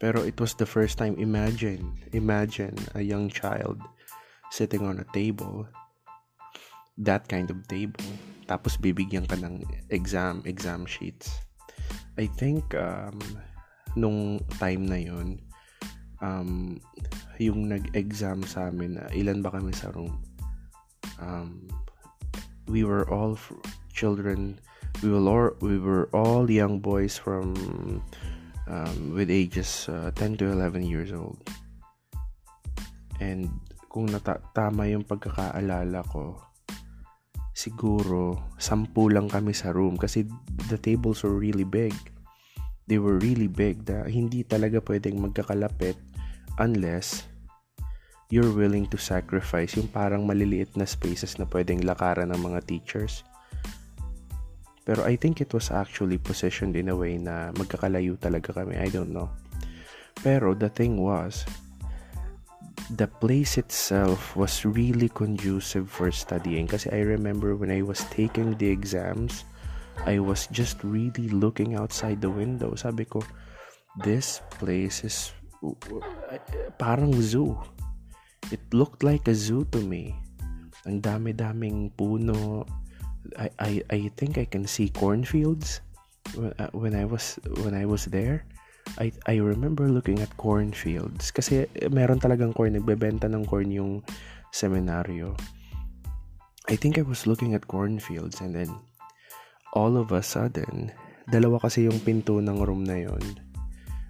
pero 0.03 0.21
it 0.27 0.37
was 0.43 0.53
the 0.59 0.67
first 0.67 0.99
time 0.99 1.15
imagine 1.17 1.95
imagine 2.13 2.75
a 2.99 3.01
young 3.01 3.31
child 3.31 3.79
sitting 4.51 4.83
on 4.83 4.99
a 4.99 5.07
table 5.15 5.65
that 6.99 7.25
kind 7.31 7.49
of 7.49 7.57
table 7.71 8.03
tapos 8.51 8.75
bibigyan 8.77 9.25
ka 9.25 9.39
ng 9.39 9.63
exam 9.95 10.43
exam 10.45 10.83
sheets 10.83 11.47
I 12.17 12.27
think 12.33 12.73
um, 12.73 13.21
nung 13.93 14.41
time 14.57 14.89
na 14.89 14.97
yon 14.97 15.37
um, 16.25 16.81
yung 17.37 17.69
nag-exam 17.69 18.41
sa 18.49 18.73
amin, 18.73 18.97
ilan 19.13 19.45
ba 19.45 19.53
kami 19.53 19.77
sa 19.77 19.93
room? 19.93 20.17
Um, 21.21 21.69
we 22.67 22.85
were 22.85 23.09
all 23.11 23.35
f- 23.35 23.53
children. 23.93 24.61
We 25.03 25.11
were 25.11 25.25
all, 25.25 25.51
we 25.61 25.79
were 25.79 26.09
all 26.13 26.51
young 26.51 26.81
boys 26.81 27.17
from 27.17 27.55
um, 28.67 29.15
with 29.15 29.31
ages 29.31 29.89
uh, 29.89 30.11
10 30.15 30.37
to 30.39 30.53
11 30.53 30.83
years 30.85 31.13
old. 31.13 31.39
And 33.21 33.49
kung 33.89 34.13
nata- 34.13 34.45
tama 34.53 34.91
yung 34.93 35.09
pagkakaalala 35.09 36.05
ko, 36.13 36.37
siguro 37.57 38.53
sampu 38.61 39.09
lang 39.09 39.33
kami 39.33 39.57
sa 39.57 39.73
room 39.73 39.97
kasi 39.97 40.29
the 40.69 40.77
tables 40.77 41.25
were 41.25 41.33
really 41.33 41.65
big. 41.65 41.97
They 42.87 43.01
were 43.01 43.19
really 43.19 43.49
big 43.49 43.89
na 43.89 44.05
hindi 44.07 44.45
talaga 44.45 44.79
pwedeng 44.85 45.19
magkakalapit 45.19 45.97
unless 46.61 47.25
you're 48.29 48.51
willing 48.51 48.91
to 48.91 48.99
sacrifice 48.99 49.79
yung 49.79 49.87
parang 49.91 50.27
maliliit 50.27 50.75
na 50.75 50.87
spaces 50.87 51.39
na 51.39 51.47
pwedeng 51.47 51.87
lakaran 51.87 52.35
ng 52.35 52.41
mga 52.43 52.61
teachers. 52.67 53.23
Pero 54.87 55.03
I 55.03 55.19
think 55.19 55.43
it 55.43 55.51
was 55.51 55.75
actually 55.75 56.19
positioned 56.19 56.79
in 56.79 56.91
a 56.91 56.97
way 56.97 57.19
na 57.19 57.51
magkakalayo 57.59 58.15
talaga 58.19 58.55
kami. 58.55 58.79
I 58.79 58.87
don't 58.91 59.11
know. 59.11 59.31
Pero 60.23 60.55
the 60.55 60.71
thing 60.71 61.03
was, 61.03 61.43
the 62.95 63.11
place 63.11 63.59
itself 63.59 64.39
was 64.39 64.63
really 64.63 65.11
conducive 65.11 65.91
for 65.91 66.15
studying. 66.15 66.71
Kasi 66.71 66.91
I 66.95 67.03
remember 67.03 67.59
when 67.59 67.75
I 67.75 67.83
was 67.83 68.07
taking 68.15 68.55
the 68.59 68.71
exams, 68.71 69.43
I 70.07 70.23
was 70.23 70.47
just 70.55 70.79
really 70.87 71.31
looking 71.35 71.75
outside 71.75 72.23
the 72.23 72.31
window. 72.31 72.79
Sabi 72.79 73.11
ko, 73.11 73.27
this 74.07 74.39
place 74.63 75.03
is 75.03 75.35
parang 76.79 77.11
zoo. 77.19 77.59
It 78.51 78.63
looked 78.71 79.03
like 79.03 79.27
a 79.27 79.35
zoo 79.35 79.67
to 79.75 79.81
me. 79.83 80.15
Ang 80.87 81.03
dami-daming 81.03 81.91
puno. 81.99 82.63
I, 83.35 83.51
I, 83.59 83.73
I 83.91 84.01
think 84.15 84.39
I 84.39 84.47
can 84.47 84.67
see 84.71 84.89
cornfields 84.95 85.83
uh, 86.39 86.71
when 86.71 86.95
I 86.95 87.05
was 87.05 87.43
when 87.67 87.75
I 87.75 87.85
was 87.87 88.07
there. 88.07 88.47
I, 89.03 89.11
I 89.27 89.43
remember 89.43 89.91
looking 89.91 90.23
at 90.23 90.31
cornfields 90.39 91.35
kasi 91.35 91.67
meron 91.91 92.23
talagang 92.23 92.55
corn 92.55 92.79
nagbebenta 92.79 93.27
ng 93.27 93.43
corn 93.43 93.75
yung 93.75 94.07
seminaryo. 94.55 95.35
I 96.71 96.79
think 96.79 96.99
I 96.99 97.03
was 97.03 97.27
looking 97.27 97.59
at 97.59 97.67
cornfields 97.67 98.39
and 98.39 98.55
then 98.55 98.71
all 99.75 99.99
of 99.99 100.15
a 100.15 100.23
sudden 100.23 100.95
dalawa 101.27 101.59
kasi 101.59 101.91
yung 101.91 101.99
pinto 102.03 102.39
ng 102.39 102.63
room 102.63 102.87
na 102.87 103.03
yon 103.03 103.23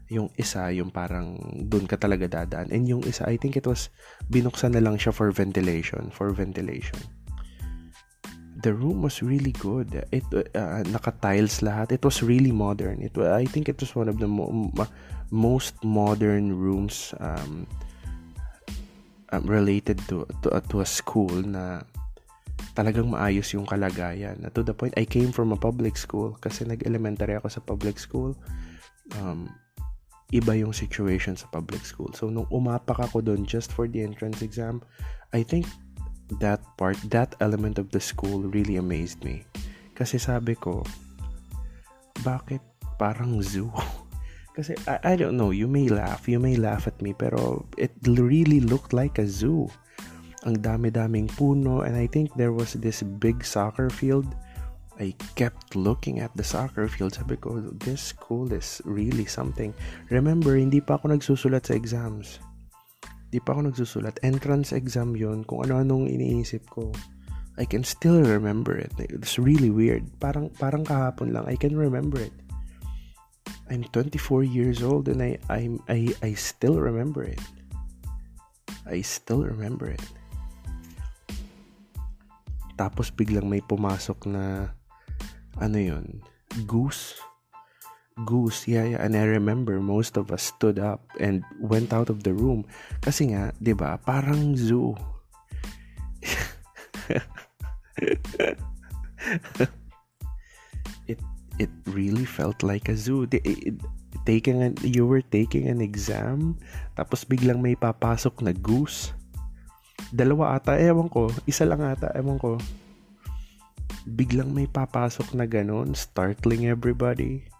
yung 0.07 0.31
isa, 0.39 0.71
yung 0.71 0.95
parang 0.95 1.35
doon 1.67 1.91
ka 1.91 1.99
talaga 1.99 2.31
dadaan. 2.31 2.71
And 2.71 2.87
yung 2.87 3.03
isa, 3.03 3.27
I 3.27 3.35
think 3.35 3.59
it 3.59 3.67
was, 3.67 3.91
binuksan 4.31 4.79
na 4.79 4.83
lang 4.83 4.99
siya 4.99 5.11
for 5.11 5.35
ventilation, 5.35 6.15
for 6.15 6.31
ventilation. 6.31 6.99
The 8.57 8.73
room 8.73 9.05
was 9.05 9.21
really 9.21 9.53
good. 9.53 9.93
It 10.11 10.25
uh, 10.33 10.81
naka-tiles 10.89 11.61
lahat. 11.61 11.93
It 11.93 12.03
was 12.03 12.25
really 12.25 12.51
modern. 12.51 13.05
It 13.05 13.13
I 13.21 13.45
think 13.45 13.69
it 13.69 13.77
was 13.79 13.93
one 13.93 14.09
of 14.09 14.17
the 14.17 14.27
mo- 14.27 14.73
most 15.29 15.77
modern 15.85 16.57
rooms 16.57 17.13
um, 17.21 17.69
um, 19.29 19.45
related 19.45 20.01
to 20.09 20.25
to, 20.41 20.57
uh, 20.57 20.65
to 20.73 20.81
a 20.81 20.89
school 20.89 21.31
na 21.45 21.85
talagang 22.73 23.13
maayos 23.13 23.53
yung 23.53 23.69
kalagayan. 23.69 24.41
To 24.57 24.65
the 24.65 24.73
point 24.73 24.97
I 24.97 25.05
came 25.05 25.37
from 25.37 25.53
a 25.53 25.61
public 25.61 26.01
school 26.01 26.33
kasi 26.41 26.65
nag-elementary 26.65 27.37
ako 27.37 27.53
sa 27.53 27.61
public 27.61 28.01
school. 28.01 28.33
Um, 29.21 29.53
iba 30.35 30.59
yung 30.59 30.75
situation 30.75 31.38
sa 31.38 31.47
public 31.54 31.87
school. 31.87 32.11
So, 32.14 32.26
nung 32.26 32.50
umapak 32.50 32.99
ako 32.99 33.23
doon 33.23 33.47
just 33.47 33.71
for 33.71 33.87
the 33.87 34.02
entrance 34.02 34.42
exam, 34.42 34.83
I 35.30 35.47
think 35.47 35.71
that 36.42 36.59
part, 36.75 36.99
that 37.14 37.38
element 37.38 37.78
of 37.78 37.95
the 37.95 38.02
school 38.02 38.42
really 38.50 38.76
amazed 38.76 39.23
me. 39.23 39.47
Kasi 39.95 40.18
sabi 40.18 40.59
ko, 40.59 40.83
bakit 42.26 42.61
parang 42.99 43.38
zoo? 43.38 43.71
Kasi, 44.56 44.75
I, 44.88 45.12
I 45.12 45.21
don't 45.21 45.37
know, 45.37 45.52
you 45.52 45.68
may 45.68 45.87
laugh, 45.87 46.26
you 46.26 46.40
may 46.40 46.56
laugh 46.56 46.88
at 46.88 46.99
me, 47.04 47.12
pero 47.12 47.68
it 47.76 47.92
really 48.09 48.59
looked 48.59 48.97
like 48.97 49.21
a 49.21 49.28
zoo. 49.28 49.71
Ang 50.49 50.59
dami-daming 50.64 51.30
puno, 51.37 51.85
and 51.85 51.95
I 51.95 52.09
think 52.09 52.35
there 52.35 52.56
was 52.56 52.75
this 52.75 53.04
big 53.23 53.45
soccer 53.45 53.92
field 53.92 54.26
I 54.97 55.12
kept 55.37 55.76
looking 55.76 56.25
at 56.25 56.33
the 56.33 56.45
soccer 56.45 56.88
field. 56.88 57.12
Sabi 57.12 57.37
ko, 57.37 57.61
this 57.85 58.17
school 58.17 58.49
is 58.49 58.81
really 58.88 59.29
something. 59.29 59.76
Remember, 60.09 60.57
hindi 60.57 60.81
pa 60.81 60.97
ako 60.97 61.12
nagsusulat 61.12 61.69
sa 61.69 61.76
exams. 61.76 62.41
Hindi 63.29 63.38
pa 63.45 63.53
ako 63.53 63.61
nagsusulat. 63.69 64.17
Entrance 64.25 64.73
exam 64.73 65.12
yon 65.12 65.45
kung 65.45 65.69
ano-anong 65.69 66.09
iniisip 66.09 66.65
ko. 66.73 66.97
I 67.61 67.69
can 67.69 67.85
still 67.85 68.25
remember 68.25 68.76
it. 68.76 68.93
It's 68.97 69.37
really 69.37 69.69
weird. 69.69 70.09
Parang, 70.21 70.49
parang 70.57 70.85
kahapon 70.85 71.33
lang. 71.37 71.45
I 71.45 71.61
can 71.61 71.76
remember 71.76 72.21
it. 72.21 72.33
I'm 73.69 73.85
24 73.93 74.45
years 74.45 74.81
old 74.81 75.09
and 75.09 75.21
I, 75.21 75.37
I, 75.50 75.69
I, 75.88 75.99
I 76.23 76.31
still 76.38 76.81
remember 76.81 77.25
it. 77.25 77.41
I 78.87 79.03
still 79.03 79.43
remember 79.43 79.91
it. 79.91 80.05
Tapos 82.79 83.11
biglang 83.11 83.49
may 83.49 83.65
pumasok 83.65 84.29
na 84.29 84.71
ano 85.61 85.79
yun? 85.79 86.23
Goose? 86.67 87.17
Goose, 88.25 88.65
yeah, 88.65 88.97
yeah. 88.97 89.05
And 89.05 89.13
I 89.13 89.29
remember 89.29 89.77
most 89.81 90.17
of 90.17 90.33
us 90.33 90.49
stood 90.49 90.81
up 90.81 91.05
and 91.21 91.45
went 91.61 91.93
out 91.93 92.09
of 92.09 92.25
the 92.25 92.33
room. 92.33 92.65
Kasi 93.05 93.37
nga, 93.37 93.53
di 93.61 93.77
ba, 93.77 94.01
parang 94.01 94.57
zoo. 94.57 94.97
it 101.07 101.21
it 101.61 101.73
really 101.93 102.25
felt 102.25 102.65
like 102.65 102.89
a 102.89 102.97
zoo. 102.97 103.29
It, 103.29 103.45
it, 103.45 103.77
taking 104.25 104.65
an, 104.65 104.75
you 104.81 105.07
were 105.07 105.23
taking 105.23 105.69
an 105.69 105.85
exam, 105.85 106.59
tapos 106.97 107.29
biglang 107.29 107.61
may 107.61 107.77
papasok 107.77 108.41
na 108.41 108.57
goose. 108.57 109.13
Dalawa 110.09 110.57
ata, 110.57 110.77
ewan 110.81 111.13
ko. 111.13 111.29
Isa 111.45 111.69
lang 111.69 111.85
ata, 111.85 112.13
ewan 112.17 112.41
ko. 112.41 112.57
Biglang 114.07 114.55
may 114.55 114.71
papasok 114.71 115.35
na 115.35 115.51
ganun, 115.51 115.99
startling 115.99 116.71
everybody. 116.71 117.51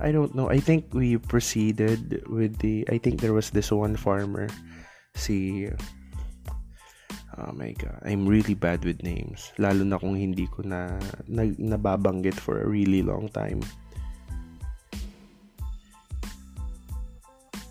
I 0.00 0.10
don't 0.10 0.34
know. 0.34 0.48
I 0.48 0.58
think 0.58 0.90
we 0.96 1.20
proceeded 1.20 2.24
with 2.26 2.58
the... 2.58 2.88
I 2.88 2.96
think 2.96 3.20
there 3.20 3.36
was 3.36 3.52
this 3.52 3.70
one 3.70 3.94
farmer. 3.94 4.48
Si... 5.14 5.68
Oh 7.38 7.52
my 7.52 7.76
God. 7.76 8.00
I'm 8.04 8.24
really 8.24 8.56
bad 8.56 8.84
with 8.84 9.04
names. 9.04 9.52
Lalo 9.60 9.84
na 9.84 10.00
kung 10.00 10.16
hindi 10.16 10.48
ko 10.48 10.64
na, 10.64 10.96
na 11.28 11.44
nababanggit 11.48 12.34
for 12.34 12.60
a 12.60 12.68
really 12.68 13.04
long 13.04 13.28
time. 13.28 13.60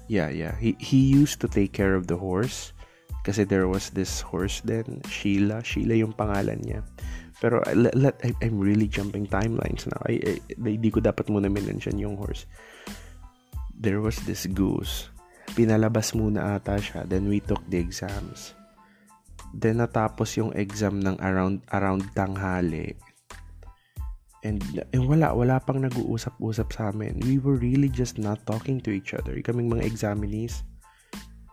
Yeah, 0.08 0.30
yeah. 0.30 0.56
He, 0.58 0.76
he 0.80 0.98
used 0.98 1.40
to 1.42 1.48
take 1.48 1.74
care 1.74 1.96
of 1.96 2.08
the 2.08 2.18
horse. 2.18 2.74
Kasi 3.24 3.46
there 3.46 3.68
was 3.68 3.92
this 3.92 4.22
horse 4.22 4.62
then, 4.66 5.02
Sheila. 5.06 5.62
Sheila 5.64 5.94
yung 5.94 6.14
pangalan 6.14 6.62
niya. 6.66 6.82
Pero 7.42 7.58
let, 7.74 7.98
let, 7.98 8.16
I, 8.22 8.38
I'm 8.46 8.62
really 8.62 8.86
jumping 8.86 9.26
timelines 9.26 9.90
now. 9.90 9.98
I, 10.06 10.22
I, 10.22 10.34
hindi 10.62 10.94
ko 10.94 11.02
dapat 11.02 11.26
muna 11.26 11.50
mention 11.50 11.98
yung 11.98 12.22
horse. 12.22 12.46
There 13.74 13.98
was 13.98 14.22
this 14.30 14.46
goose. 14.46 15.10
Pinalabas 15.58 16.14
muna 16.14 16.62
ata 16.62 16.78
siya. 16.78 17.10
Then 17.10 17.26
we 17.26 17.42
took 17.42 17.66
the 17.66 17.82
exams. 17.82 18.54
Then 19.58 19.82
natapos 19.82 20.38
yung 20.38 20.54
exam 20.54 21.02
ng 21.02 21.18
around 21.18 21.66
around 21.74 22.06
tanghali. 22.14 22.94
And, 24.46 24.62
and 24.94 25.10
wala, 25.10 25.34
wala 25.34 25.62
pang 25.62 25.82
nag-uusap-usap 25.82 26.70
sa 26.74 26.90
amin. 26.90 27.22
We 27.26 27.38
were 27.38 27.58
really 27.58 27.90
just 27.90 28.18
not 28.18 28.42
talking 28.46 28.82
to 28.86 28.94
each 28.94 29.14
other. 29.14 29.38
Kaming 29.42 29.70
mga 29.70 29.86
examinees. 29.86 30.62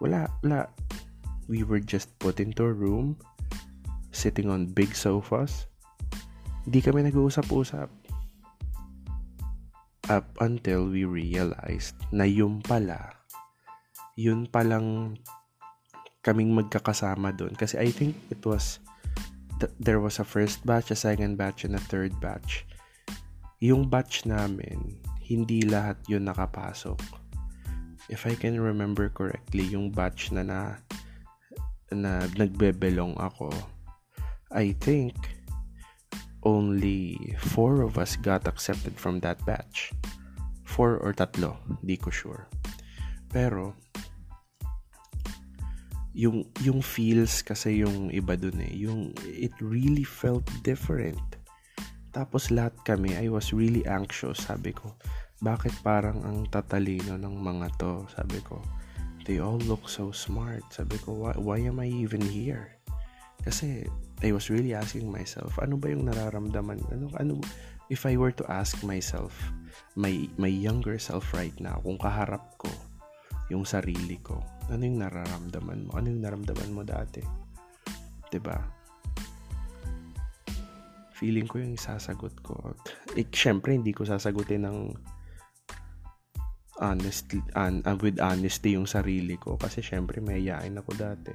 Wala, 0.00 0.28
wala. 0.44 0.68
We 1.48 1.64
were 1.64 1.80
just 1.80 2.12
put 2.20 2.40
into 2.40 2.64
a 2.64 2.72
room, 2.72 3.16
sitting 4.12 4.52
on 4.52 4.68
big 4.72 4.92
sofas. 4.92 5.68
Hindi 6.68 6.84
kami 6.84 7.08
nag-uusap-usap. 7.08 7.88
Up 10.12 10.28
until 10.44 10.92
we 10.92 11.08
realized 11.08 11.96
na 12.12 12.28
yun 12.28 12.60
pala, 12.60 13.16
yun 14.20 14.44
palang 14.44 15.16
kaming 16.20 16.52
magkakasama 16.52 17.32
doon. 17.32 17.56
Kasi 17.56 17.80
I 17.80 17.88
think 17.88 18.16
it 18.28 18.44
was, 18.44 18.84
th- 19.60 19.72
there 19.80 20.00
was 20.00 20.20
a 20.20 20.28
first 20.28 20.60
batch, 20.68 20.92
a 20.92 20.96
second 20.96 21.40
batch, 21.40 21.64
and 21.64 21.76
a 21.76 21.82
third 21.88 22.12
batch 22.20 22.68
yung 23.58 23.90
batch 23.90 24.22
namin, 24.22 25.02
hindi 25.18 25.66
lahat 25.66 25.98
yun 26.06 26.30
nakapasok. 26.30 26.98
If 28.06 28.24
I 28.24 28.38
can 28.38 28.54
remember 28.54 29.10
correctly, 29.10 29.66
yung 29.66 29.90
batch 29.90 30.30
na 30.30 30.46
na, 30.46 30.60
na 31.90 32.24
nagbebelong 32.38 33.18
ako, 33.18 33.50
I 34.54 34.78
think 34.78 35.18
only 36.48 37.36
four 37.36 37.84
of 37.84 38.00
us 38.00 38.16
got 38.16 38.48
accepted 38.48 38.96
from 38.96 39.20
that 39.20 39.36
batch. 39.44 39.92
Four 40.64 40.96
or 41.04 41.12
tatlo, 41.12 41.60
di 41.84 42.00
ko 42.00 42.08
sure. 42.08 42.48
Pero, 43.28 43.76
yung, 46.16 46.48
yung 46.64 46.80
feels 46.80 47.44
kasi 47.44 47.84
yung 47.84 48.08
iba 48.08 48.32
dun 48.40 48.64
eh, 48.64 48.72
yung, 48.72 49.12
it 49.28 49.52
really 49.60 50.08
felt 50.08 50.48
different 50.64 51.20
tapos 52.18 52.48
lahat 52.48 52.74
kami, 52.82 53.14
I 53.14 53.28
was 53.28 53.52
really 53.52 53.84
anxious. 53.84 54.48
Sabi 54.48 54.72
ko, 54.72 54.96
bakit 55.44 55.70
parang 55.84 56.24
ang 56.24 56.48
tatalino 56.48 57.14
ng 57.14 57.36
mga 57.38 57.78
to? 57.78 58.08
Sabi 58.10 58.40
ko, 58.42 58.58
they 59.28 59.38
all 59.38 59.60
look 59.70 59.86
so 59.86 60.10
smart. 60.10 60.64
Sabi 60.72 60.96
ko, 61.04 61.14
why, 61.14 61.38
why 61.38 61.58
am 61.62 61.78
I 61.78 61.86
even 61.86 62.24
here? 62.24 62.80
Kasi 63.44 63.86
I 64.22 64.34
was 64.34 64.50
really 64.50 64.74
asking 64.74 65.06
myself, 65.10 65.54
ano 65.62 65.78
ba 65.78 65.94
yung 65.94 66.10
nararamdaman? 66.10 66.82
Ano, 66.90 67.06
ano, 67.18 67.38
if 67.86 68.02
I 68.02 68.18
were 68.18 68.34
to 68.34 68.44
ask 68.50 68.82
myself, 68.82 69.34
my, 69.94 70.26
my 70.34 70.50
younger 70.50 70.98
self 70.98 71.30
right 71.34 71.54
now, 71.62 71.78
kung 71.86 71.98
kaharap 72.02 72.58
ko 72.58 72.70
yung 73.48 73.62
sarili 73.62 74.18
ko, 74.20 74.42
ano 74.68 74.82
yung 74.82 74.98
nararamdaman 75.00 75.86
mo? 75.86 75.90
Ano 75.94 76.10
yung 76.10 76.22
nararamdaman 76.22 76.70
mo 76.74 76.82
dati? 76.82 77.22
ba? 78.42 78.78
feeling 81.18 81.50
ko 81.50 81.58
yung 81.58 81.74
sasagot 81.74 82.38
ko. 82.46 82.54
Eh, 83.18 83.26
syempre, 83.34 83.74
hindi 83.74 83.90
ko 83.90 84.06
sasagutin 84.06 84.62
ng 84.62 84.78
honest, 86.78 87.34
un, 87.58 87.82
uh, 87.82 87.98
with 87.98 88.22
honesty 88.22 88.78
yung 88.78 88.86
sarili 88.86 89.34
ko. 89.34 89.58
Kasi 89.58 89.82
syempre, 89.82 90.22
mayayain 90.22 90.78
ako 90.78 90.94
dati. 90.94 91.34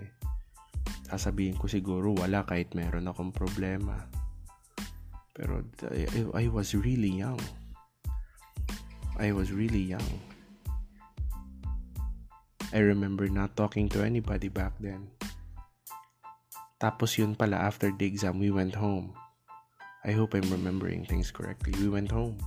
Sasabihin 1.13 1.61
ko 1.61 1.69
siguro, 1.69 2.17
wala 2.17 2.41
kahit 2.41 2.73
meron 2.73 3.05
akong 3.05 3.29
problema. 3.29 4.09
Pero 5.37 5.61
I, 5.93 6.25
I 6.33 6.45
was 6.49 6.73
really 6.73 7.13
young. 7.13 7.37
I 9.21 9.29
was 9.29 9.53
really 9.53 9.93
young. 9.93 10.09
I 12.73 12.81
remember 12.81 13.29
not 13.29 13.53
talking 13.53 13.85
to 13.93 14.01
anybody 14.01 14.49
back 14.49 14.73
then. 14.81 15.13
Tapos 16.81 17.13
yun 17.21 17.37
pala, 17.37 17.61
after 17.61 17.93
the 17.93 18.09
exam, 18.09 18.41
we 18.41 18.49
went 18.49 18.73
home. 18.73 19.13
I 20.01 20.17
hope 20.17 20.33
I'm 20.33 20.49
remembering 20.49 21.05
things 21.05 21.29
correctly. 21.29 21.77
We 21.77 21.93
went 21.93 22.09
home. 22.09 22.41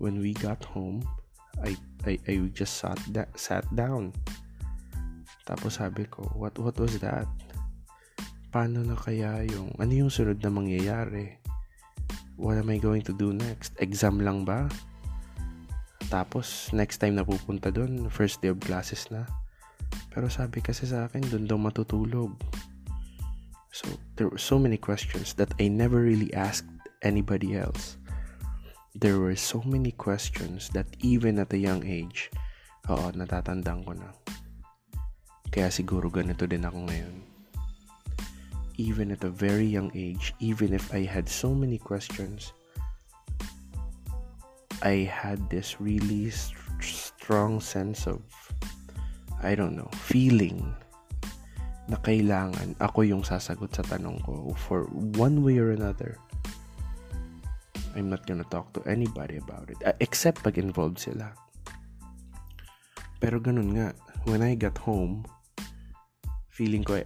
When 0.00 0.16
we 0.16 0.32
got 0.32 0.64
home, 0.64 1.04
I 1.60 1.76
I, 2.08 2.16
I 2.24 2.48
just 2.56 2.80
sat 2.80 2.96
da- 3.12 3.28
sat 3.36 3.68
down. 3.76 4.16
Tapos 5.44 5.76
sabi 5.76 6.08
ko, 6.08 6.24
what 6.40 6.56
what 6.56 6.76
was 6.80 6.96
that? 7.04 7.28
Paano 8.48 8.80
na 8.80 8.96
kaya 8.96 9.44
yung 9.44 9.76
ano 9.76 9.92
yung 9.92 10.12
sunod 10.12 10.40
na 10.40 10.48
mangyayari? 10.48 11.36
What 12.40 12.58
am 12.58 12.72
I 12.72 12.80
going 12.80 13.04
to 13.06 13.14
do 13.14 13.30
next? 13.30 13.76
Exam 13.78 14.18
lang 14.24 14.42
ba? 14.48 14.66
Tapos 16.08 16.72
next 16.72 16.98
time 16.98 17.20
na 17.20 17.28
pupunta 17.28 17.68
doon, 17.70 18.08
first 18.08 18.40
day 18.40 18.50
of 18.50 18.58
classes 18.64 19.06
na. 19.12 19.28
Pero 20.10 20.26
sabi 20.32 20.64
kasi 20.64 20.88
sa 20.88 21.06
akin, 21.06 21.22
doon 21.28 21.44
daw 21.46 21.58
matutulog. 21.60 22.34
So 23.74 23.90
there 24.14 24.30
were 24.30 24.40
so 24.40 24.56
many 24.56 24.78
questions 24.78 25.34
that 25.36 25.50
I 25.58 25.66
never 25.66 25.98
really 26.00 26.30
asked 26.32 26.70
anybody 27.02 27.58
else. 27.58 27.98
There 28.94 29.18
were 29.18 29.34
so 29.34 29.58
many 29.66 29.90
questions 29.90 30.70
that 30.70 30.86
even 31.02 31.42
at 31.42 31.50
a 31.50 31.58
young 31.58 31.82
age, 31.82 32.30
oo, 32.86 33.10
natatandaan 33.10 33.82
ko 33.82 33.92
na. 33.98 34.23
Kaya 35.54 35.70
siguro 35.70 36.10
ganito 36.10 36.50
din 36.50 36.66
ako 36.66 36.90
ngayon. 36.90 37.14
Even 38.74 39.14
at 39.14 39.22
a 39.22 39.30
very 39.30 39.70
young 39.70 39.94
age, 39.94 40.34
even 40.42 40.74
if 40.74 40.90
I 40.90 41.06
had 41.06 41.30
so 41.30 41.54
many 41.54 41.78
questions, 41.78 42.50
I 44.82 45.06
had 45.06 45.38
this 45.54 45.78
really 45.78 46.34
st- 46.34 46.58
strong 46.82 47.62
sense 47.62 48.10
of, 48.10 48.18
I 49.46 49.54
don't 49.54 49.78
know, 49.78 49.86
feeling 49.94 50.74
na 51.86 52.02
kailangan 52.02 52.74
ako 52.82 53.06
yung 53.06 53.22
sasagot 53.22 53.78
sa 53.78 53.86
tanong 53.86 54.26
ko 54.26 54.58
for 54.58 54.90
one 55.14 55.46
way 55.46 55.62
or 55.62 55.70
another. 55.70 56.18
I'm 57.94 58.10
not 58.10 58.26
gonna 58.26 58.42
talk 58.50 58.74
to 58.74 58.82
anybody 58.90 59.38
about 59.38 59.70
it. 59.70 59.78
Uh, 59.86 59.94
except 60.02 60.42
pag 60.42 60.58
involved 60.58 60.98
sila. 60.98 61.30
Pero 63.22 63.38
ganun 63.38 63.78
nga, 63.78 63.94
when 64.26 64.42
I 64.42 64.58
got 64.58 64.74
home, 64.82 65.22
feeling 66.54 66.86
ko, 66.86 67.02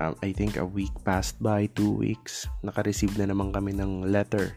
um, 0.00 0.16
I 0.24 0.32
think 0.32 0.56
a 0.56 0.64
week 0.64 0.92
passed 1.04 1.36
by, 1.36 1.68
two 1.76 1.92
weeks, 1.92 2.48
naka-receive 2.64 3.20
na 3.20 3.28
naman 3.28 3.52
kami 3.52 3.76
ng 3.76 4.08
letter 4.08 4.56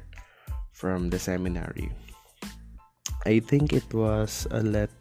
from 0.72 1.12
the 1.12 1.20
seminary. 1.20 1.92
I 3.28 3.44
think 3.44 3.76
it 3.76 3.92
was 3.92 4.48
a 4.56 4.64
let 4.64 4.92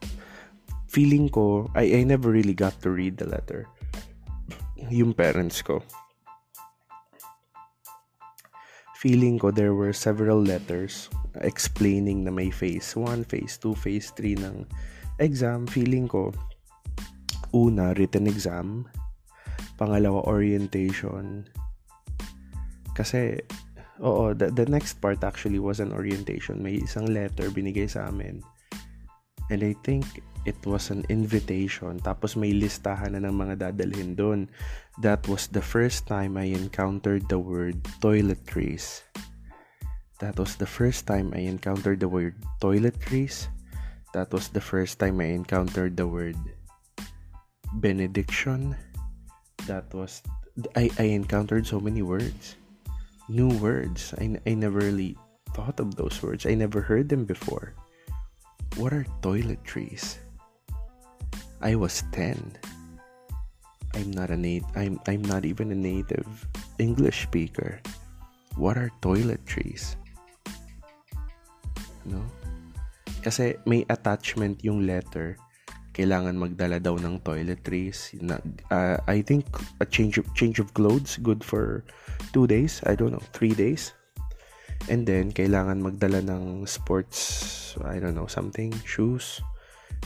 feeling 0.88 1.28
ko 1.28 1.68
I, 1.74 2.00
I 2.00 2.00
never 2.06 2.30
really 2.30 2.54
got 2.54 2.78
to 2.86 2.90
read 2.94 3.18
the 3.18 3.26
letter 3.26 3.66
yung 4.88 5.10
parents 5.12 5.58
ko 5.60 5.82
feeling 9.04 9.36
ko 9.36 9.52
there 9.52 9.76
were 9.76 9.92
several 9.92 10.40
letters 10.40 11.12
explaining 11.44 12.24
na 12.24 12.32
may 12.32 12.48
phase 12.48 12.96
1, 12.96 13.28
phase 13.28 13.60
2, 13.60 13.76
phase 13.76 14.08
3 14.16 14.40
ng 14.40 14.56
exam. 15.20 15.68
Feeling 15.68 16.08
ko, 16.08 16.32
una, 17.54 17.94
written 17.94 18.26
exam. 18.26 18.90
Pangalawa, 19.78 20.26
orientation. 20.26 21.46
Kasi, 22.98 23.38
oo, 24.02 24.34
the, 24.34 24.50
the 24.50 24.66
next 24.66 24.98
part 24.98 25.22
actually 25.22 25.62
was 25.62 25.78
an 25.78 25.94
orientation. 25.94 26.58
May 26.58 26.82
isang 26.82 27.06
letter 27.14 27.46
binigay 27.54 27.86
sa 27.86 28.10
amin. 28.10 28.42
And 29.54 29.62
I 29.62 29.78
think 29.86 30.04
it 30.44 30.56
was 30.66 30.90
an 30.90 31.04
invitation. 31.08 32.00
Tapos 32.00 32.36
may 32.36 32.52
listahan 32.52 33.16
na 33.16 33.24
ng 33.24 33.36
mga 33.36 33.54
dadalhin 33.60 34.16
doon. 34.16 34.48
That 35.00 35.24
was 35.28 35.48
the 35.48 35.64
first 35.64 36.06
time 36.06 36.36
I 36.36 36.52
encountered 36.52 37.28
the 37.28 37.40
word 37.40 37.82
toiletries. 38.00 39.04
That 40.22 40.38
was 40.38 40.56
the 40.56 40.68
first 40.68 41.04
time 41.10 41.34
I 41.34 41.44
encountered 41.50 42.00
the 42.00 42.08
word 42.08 42.38
toiletries. 42.62 43.50
That 44.14 44.30
was 44.30 44.48
the 44.54 44.62
first 44.62 45.02
time 45.02 45.18
I 45.18 45.34
encountered 45.34 45.98
the 45.98 46.06
word 46.06 46.38
benediction. 47.80 48.76
That 49.66 49.92
was 49.94 50.22
I, 50.76 50.90
I 50.98 51.10
encountered 51.14 51.66
so 51.66 51.80
many 51.80 52.02
words. 52.02 52.56
New 53.28 53.50
words. 53.58 54.14
I, 54.18 54.36
I 54.46 54.54
never 54.54 54.78
really 54.78 55.16
thought 55.54 55.80
of 55.80 55.94
those 55.94 56.22
words. 56.22 56.46
I 56.46 56.54
never 56.54 56.80
heard 56.80 57.08
them 57.08 57.24
before. 57.24 57.74
What 58.76 58.92
are 58.92 59.06
toiletries? 59.22 60.18
I 61.62 61.74
was 61.74 62.02
10. 62.12 62.36
I'm 63.94 64.10
not 64.10 64.30
a 64.30 64.36
nat- 64.36 64.66
I'm 64.74 64.98
I'm 65.06 65.22
not 65.22 65.46
even 65.46 65.70
a 65.70 65.78
native 65.78 66.26
English 66.82 67.30
speaker. 67.30 67.78
What 68.58 68.74
are 68.76 68.90
toiletries? 68.98 69.94
No? 72.02 72.20
Kasi 73.22 73.54
may 73.64 73.86
attachment 73.88 74.66
yung 74.66 74.82
letter. 74.82 75.38
Kailangan 75.94 76.34
magdala 76.34 76.82
daw 76.82 76.98
ng 76.98 77.22
toiletries. 77.22 78.18
Na, 78.18 78.42
uh, 78.74 78.98
I 79.06 79.22
think 79.22 79.46
a 79.78 79.86
change 79.86 80.18
of, 80.18 80.26
change 80.34 80.58
of 80.58 80.74
clothes 80.74 81.16
good 81.22 81.46
for 81.46 81.86
two 82.34 82.50
days. 82.50 82.82
I 82.82 82.98
don't 82.98 83.14
know, 83.14 83.22
three 83.30 83.54
days. 83.54 83.94
And 84.90 85.06
then, 85.06 85.30
kailangan 85.30 85.80
magdala 85.80 86.20
ng 86.20 86.66
sports, 86.66 87.78
I 87.80 88.02
don't 88.02 88.18
know, 88.18 88.28
something, 88.28 88.74
shoes. 88.84 89.40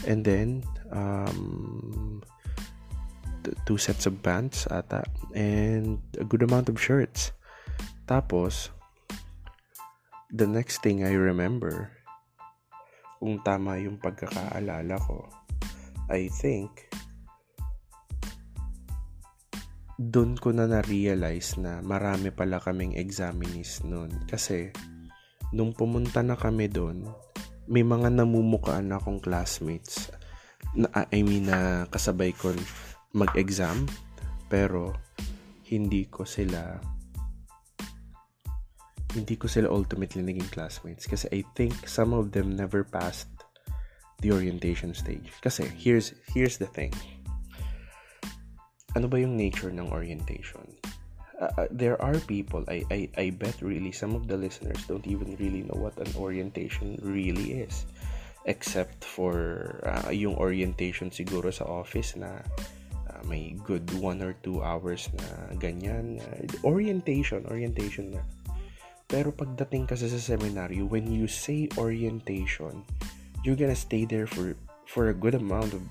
And 0.07 0.23
then, 0.23 0.63
um, 0.93 2.21
two 3.65 3.81
sets 3.81 4.05
of 4.05 4.21
pants 4.21 4.69
ata. 4.69 5.09
And 5.33 5.99
a 6.21 6.25
good 6.25 6.45
amount 6.45 6.69
of 6.69 6.77
shirts. 6.77 7.33
Tapos, 8.05 8.69
the 10.29 10.47
next 10.47 10.85
thing 10.85 11.03
I 11.03 11.17
remember, 11.17 11.91
kung 13.19 13.41
tama 13.43 13.81
yung 13.81 13.99
pagkakaalala 13.99 15.01
ko, 15.01 15.27
I 16.09 16.33
think, 16.33 16.89
doon 19.99 20.39
ko 20.41 20.55
na 20.55 20.65
na-realize 20.65 21.61
na 21.61 21.85
marami 21.85 22.33
pala 22.33 22.63
kaming 22.63 22.97
examinees 22.97 23.85
noon. 23.85 24.13
Kasi, 24.25 24.73
nung 25.53 25.77
pumunta 25.77 26.25
na 26.25 26.39
kami 26.39 26.71
doon, 26.73 27.05
may 27.69 27.85
mga 27.85 28.09
namumukaan 28.15 28.89
akong 28.95 29.21
classmates. 29.21 30.09
Na, 30.73 30.89
I 31.13 31.21
mean, 31.21 31.53
na 31.53 31.85
kasabay 31.93 32.33
ko 32.33 32.57
mag-exam. 33.13 33.85
Pero, 34.49 34.97
hindi 35.69 36.09
ko 36.09 36.25
sila 36.25 36.81
hindi 39.17 39.41
ko 39.41 39.49
sila 39.49 39.73
ultimately 39.73 40.21
naging 40.21 40.49
classmates 40.53 41.09
kasi 41.09 41.29
I 41.33 41.41
think 41.57 41.73
some 41.89 42.13
of 42.13 42.33
them 42.33 42.53
never 42.53 42.85
passed 42.85 43.29
the 44.21 44.33
orientation 44.33 44.95
stage. 44.95 45.31
Kasi 45.43 45.67
here's 45.79 46.15
here's 46.35 46.59
the 46.59 46.67
thing 46.67 46.91
ano 48.99 49.07
ba 49.07 49.23
yung 49.23 49.39
nature 49.39 49.71
ng 49.71 49.95
orientation? 49.95 50.65
Uh, 51.39 51.55
uh, 51.55 51.69
there 51.71 51.95
are 52.03 52.19
people, 52.27 52.67
I, 52.67 52.83
I, 52.91 53.01
I 53.15 53.27
bet 53.31 53.63
really 53.63 53.95
some 53.95 54.19
of 54.19 54.27
the 54.27 54.35
listeners 54.35 54.83
don't 54.91 55.07
even 55.07 55.39
really 55.39 55.63
know 55.63 55.79
what 55.79 55.95
an 56.03 56.11
orientation 56.19 56.99
really 56.99 57.63
is. 57.63 57.87
Except 58.51 59.05
for 59.05 59.79
uh, 59.87 60.11
yung 60.11 60.35
orientation 60.35 61.15
siguro 61.15 61.53
sa 61.55 61.69
office 61.69 62.17
na 62.17 62.43
uh, 63.07 63.23
may 63.29 63.55
good 63.63 63.87
one 64.01 64.19
or 64.19 64.35
two 64.43 64.65
hours 64.65 65.07
na 65.15 65.55
ganyan. 65.63 66.19
Uh, 66.19 66.43
orientation, 66.67 67.47
orientation 67.47 68.19
na. 68.19 68.23
Pero 69.07 69.31
pagdating 69.31 69.87
kasi 69.87 70.11
sa 70.11 70.19
seminary, 70.19 70.83
when 70.83 71.07
you 71.07 71.31
say 71.31 71.69
orientation, 71.79 72.83
you're 73.43 73.59
gonna 73.59 73.79
stay 73.79 74.09
there 74.09 74.27
for 74.27 74.55
for 74.89 75.13
a 75.13 75.17
good 75.17 75.37
amount 75.37 75.77
of 75.77 75.83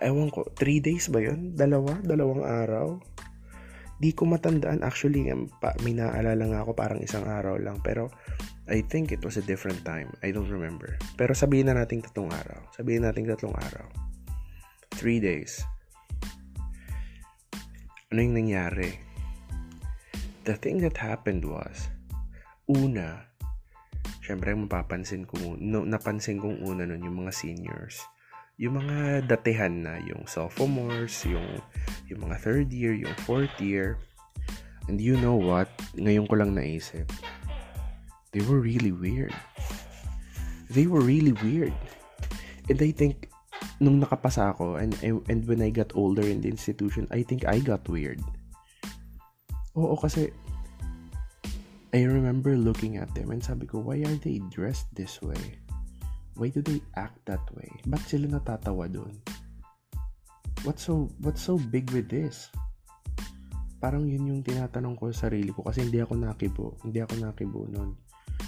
ewan 0.00 0.32
ko, 0.32 0.48
3 0.56 0.80
days 0.80 1.12
ba 1.12 1.20
yun? 1.20 1.52
Dalawa? 1.52 2.00
Dalawang 2.00 2.42
araw? 2.42 2.96
Di 4.00 4.10
ko 4.16 4.24
matandaan. 4.24 4.80
Actually, 4.80 5.28
pa, 5.60 5.76
may 5.84 5.92
naalala 5.92 6.48
nga 6.48 6.60
ako 6.64 6.72
parang 6.72 7.04
isang 7.04 7.28
araw 7.28 7.60
lang. 7.60 7.78
Pero, 7.84 8.08
I 8.66 8.80
think 8.82 9.12
it 9.12 9.20
was 9.20 9.36
a 9.36 9.44
different 9.44 9.84
time. 9.84 10.10
I 10.24 10.32
don't 10.32 10.48
remember. 10.48 10.96
Pero 11.20 11.36
sabihin 11.36 11.68
na 11.68 11.76
natin 11.76 12.00
tatlong 12.00 12.32
araw. 12.32 12.66
Sabihin 12.72 13.04
natin 13.04 13.28
tatlong 13.28 13.54
araw. 13.54 13.86
3 14.96 15.20
days. 15.20 15.60
Ano 18.10 18.18
yung 18.24 18.36
nangyari? 18.36 18.96
The 20.48 20.58
thing 20.58 20.82
that 20.82 20.98
happened 20.98 21.46
was, 21.46 21.86
una, 22.66 23.30
syempre 24.22 24.54
mapapansin 24.54 25.26
ko, 25.26 25.58
no, 25.58 25.82
napansin 25.82 26.38
kong 26.38 26.62
una 26.62 26.86
nun 26.86 27.02
yung 27.02 27.26
mga 27.26 27.34
seniors 27.34 28.00
yung 28.60 28.78
mga 28.78 29.26
datihan 29.26 29.72
na, 29.72 29.98
yung 30.04 30.28
sophomores, 30.28 31.24
yung, 31.24 31.58
yung 32.06 32.20
mga 32.28 32.36
third 32.38 32.68
year, 32.70 32.92
yung 32.92 33.10
fourth 33.24 33.52
year. 33.58 33.96
And 34.86 35.02
you 35.02 35.16
know 35.16 35.34
what? 35.34 35.66
Ngayon 35.98 36.30
ko 36.30 36.34
lang 36.36 36.54
naisip. 36.54 37.08
They 38.30 38.44
were 38.44 38.60
really 38.60 38.92
weird. 38.92 39.34
They 40.70 40.86
were 40.86 41.02
really 41.02 41.34
weird. 41.42 41.74
And 42.70 42.78
I 42.80 42.94
think, 42.94 43.28
nung 43.82 43.98
nakapasa 43.98 44.54
ako, 44.54 44.78
and, 44.78 44.94
and 45.02 45.42
when 45.50 45.58
I 45.58 45.74
got 45.74 45.90
older 45.98 46.22
in 46.22 46.40
the 46.40 46.48
institution, 46.48 47.10
I 47.10 47.26
think 47.26 47.42
I 47.42 47.58
got 47.58 47.82
weird. 47.90 48.22
Oo, 49.74 49.96
kasi 49.96 50.30
I 51.92 52.08
remember 52.08 52.56
looking 52.56 52.96
at 52.96 53.12
them 53.12 53.28
and 53.36 53.44
sabi 53.44 53.68
ko, 53.68 53.84
why 53.84 54.00
are 54.00 54.18
they 54.24 54.40
dressed 54.48 54.88
this 54.96 55.20
way? 55.20 55.60
Why 56.40 56.48
do 56.48 56.64
they 56.64 56.80
act 56.96 57.20
that 57.28 57.44
way? 57.52 57.68
Ba't 57.84 58.00
sila 58.08 58.32
natatawa 58.32 58.88
doon? 58.88 59.12
What's 60.64 60.88
so, 60.88 61.12
what's 61.20 61.44
so 61.44 61.60
big 61.60 61.92
with 61.92 62.08
this? 62.08 62.48
Parang 63.76 64.08
yun 64.08 64.24
yung 64.24 64.40
tinatanong 64.40 64.96
ko 64.96 65.12
sa 65.12 65.28
sarili 65.28 65.52
ko 65.52 65.68
kasi 65.68 65.84
hindi 65.84 66.00
ako 66.00 66.16
nakibo. 66.16 66.80
Hindi 66.80 67.04
ako 67.04 67.14
nakibo 67.20 67.68
noon. 67.68 67.92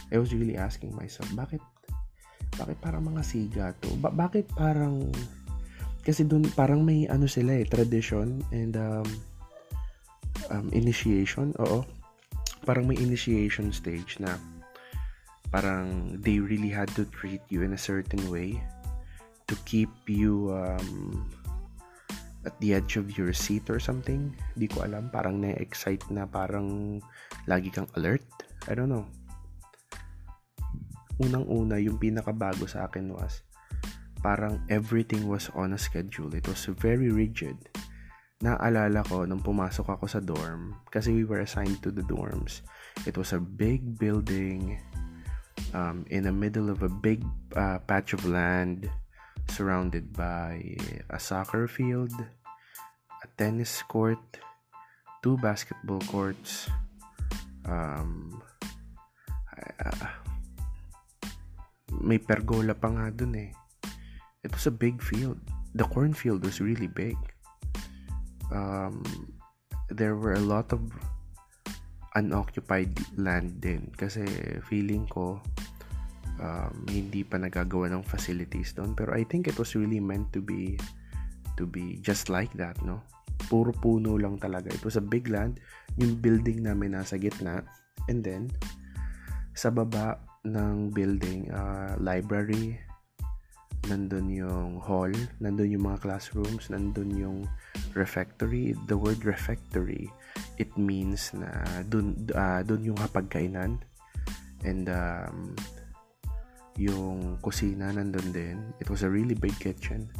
I 0.08 0.16
was 0.16 0.32
really 0.32 0.56
asking 0.56 0.96
myself, 0.96 1.28
bakit 1.36 1.60
bakit 2.56 2.78
parang 2.80 3.04
mga 3.12 3.22
siga 3.26 3.66
to? 3.82 3.90
Ba- 3.98 4.14
bakit 4.14 4.46
parang 4.54 5.10
kasi 6.00 6.24
doon 6.24 6.48
parang 6.54 6.80
may 6.80 7.04
ano 7.10 7.28
sila 7.28 7.60
eh, 7.60 7.66
tradition 7.66 8.40
and 8.54 8.78
um, 8.78 9.08
um, 10.48 10.66
initiation. 10.72 11.52
Oo. 11.60 11.84
Parang 12.64 12.88
may 12.88 12.96
initiation 12.96 13.70
stage 13.70 14.16
na 14.18 14.40
parang 15.52 16.16
they 16.18 16.40
really 16.40 16.72
had 16.72 16.90
to 16.98 17.06
treat 17.14 17.44
you 17.52 17.62
in 17.62 17.76
a 17.76 17.80
certain 17.80 18.20
way 18.32 18.58
to 19.46 19.54
keep 19.68 19.92
you 20.08 20.50
um, 20.50 21.22
at 22.48 22.56
the 22.60 22.72
edge 22.72 22.96
of 22.96 23.12
your 23.16 23.32
seat 23.36 23.68
or 23.68 23.78
something. 23.78 24.32
Di 24.56 24.68
ko 24.68 24.84
alam. 24.84 25.12
Parang 25.12 25.40
na-excite 25.40 26.08
na 26.08 26.24
parang 26.24 26.98
lagi 27.44 27.68
kang 27.68 27.88
alert. 28.00 28.24
I 28.68 28.72
don't 28.72 28.88
know. 28.88 29.04
Unang-una, 31.20 31.78
yung 31.78 32.00
pinakabago 32.00 32.66
sa 32.66 32.88
akin 32.88 33.12
was 33.12 33.44
parang 34.24 34.56
everything 34.72 35.28
was 35.28 35.52
on 35.52 35.76
a 35.76 35.80
schedule. 35.80 36.32
It 36.32 36.48
was 36.48 36.64
very 36.80 37.12
rigid. 37.12 37.60
Naalala 38.44 39.00
ko 39.08 39.24
nung 39.24 39.40
pumasok 39.40 39.96
ako 39.96 40.04
sa 40.04 40.20
dorm 40.20 40.76
kasi 40.92 41.16
we 41.16 41.24
were 41.24 41.40
assigned 41.40 41.80
to 41.80 41.88
the 41.88 42.04
dorms. 42.04 42.60
It 43.08 43.16
was 43.16 43.32
a 43.32 43.40
big 43.40 43.96
building 43.96 44.76
um, 45.72 46.04
in 46.12 46.28
the 46.28 46.34
middle 46.36 46.68
of 46.68 46.84
a 46.84 46.92
big 46.92 47.24
uh, 47.56 47.80
patch 47.88 48.12
of 48.12 48.28
land 48.28 48.84
surrounded 49.48 50.12
by 50.12 50.60
a 51.08 51.16
soccer 51.16 51.64
field, 51.64 52.12
a 53.24 53.26
tennis 53.40 53.80
court, 53.88 54.20
two 55.24 55.40
basketball 55.40 56.04
courts, 56.12 56.68
um, 57.64 58.44
uh, 59.56 60.12
may 62.04 62.20
pergola 62.20 62.76
pa 62.76 62.92
nga 62.92 63.08
dun 63.08 63.40
eh. 63.40 63.52
It 64.44 64.52
was 64.52 64.68
a 64.68 64.74
big 64.74 65.00
field. 65.00 65.40
The 65.72 65.88
cornfield 65.88 66.44
was 66.44 66.60
really 66.60 66.92
big. 66.92 67.16
Um, 68.52 69.00
there 69.88 70.16
were 70.16 70.34
a 70.34 70.44
lot 70.44 70.72
of 70.72 70.80
unoccupied 72.14 72.94
land 73.18 73.60
din. 73.60 73.90
Kasi 73.94 74.24
feeling 74.66 75.06
ko 75.10 75.42
um, 76.40 76.74
hindi 76.88 77.22
pa 77.22 77.38
nagagawa 77.38 77.90
ng 77.90 78.02
facilities 78.06 78.72
doon. 78.74 78.94
Pero 78.94 79.14
I 79.14 79.26
think 79.26 79.46
it 79.46 79.58
was 79.58 79.74
really 79.74 80.00
meant 80.00 80.30
to 80.34 80.40
be 80.40 80.78
to 81.54 81.66
be 81.66 82.02
just 82.02 82.30
like 82.30 82.50
that 82.58 82.78
no? 82.82 83.02
Puro 83.50 83.74
puno 83.74 84.16
lang 84.16 84.38
talaga. 84.40 84.70
It 84.72 84.82
was 84.86 84.96
a 84.96 85.04
big 85.04 85.28
land. 85.28 85.60
Yung 86.00 86.18
building 86.18 86.64
namin 86.64 86.96
nasa 86.96 87.18
gitna. 87.18 87.66
And 88.06 88.22
then 88.22 88.50
sa 89.54 89.70
baba 89.70 90.18
ng 90.44 90.90
building 90.92 91.50
uh, 91.50 91.96
library 91.98 92.78
nandun 93.86 94.32
yung 94.32 94.80
hall 94.80 95.12
nandun 95.38 95.74
yung 95.74 95.84
mga 95.88 96.02
classrooms 96.04 96.68
nandun 96.72 97.12
yung 97.14 97.38
refectory. 97.94 98.74
The 98.90 98.98
word 98.98 99.24
refectory 99.24 100.10
it 100.58 100.70
means 100.78 101.34
na 101.34 101.50
dun, 101.86 102.14
uh, 102.34 102.62
dun 102.62 102.82
yung 102.82 102.98
hapagkainan. 102.98 103.82
And 104.64 104.86
um, 104.88 105.54
yung 106.78 107.38
kusina 107.42 107.94
nandun 107.94 108.34
din. 108.34 108.58
It 108.82 108.90
was 108.90 109.02
a 109.02 109.10
really 109.10 109.34
big 109.34 109.54
kitchen. 109.58 110.10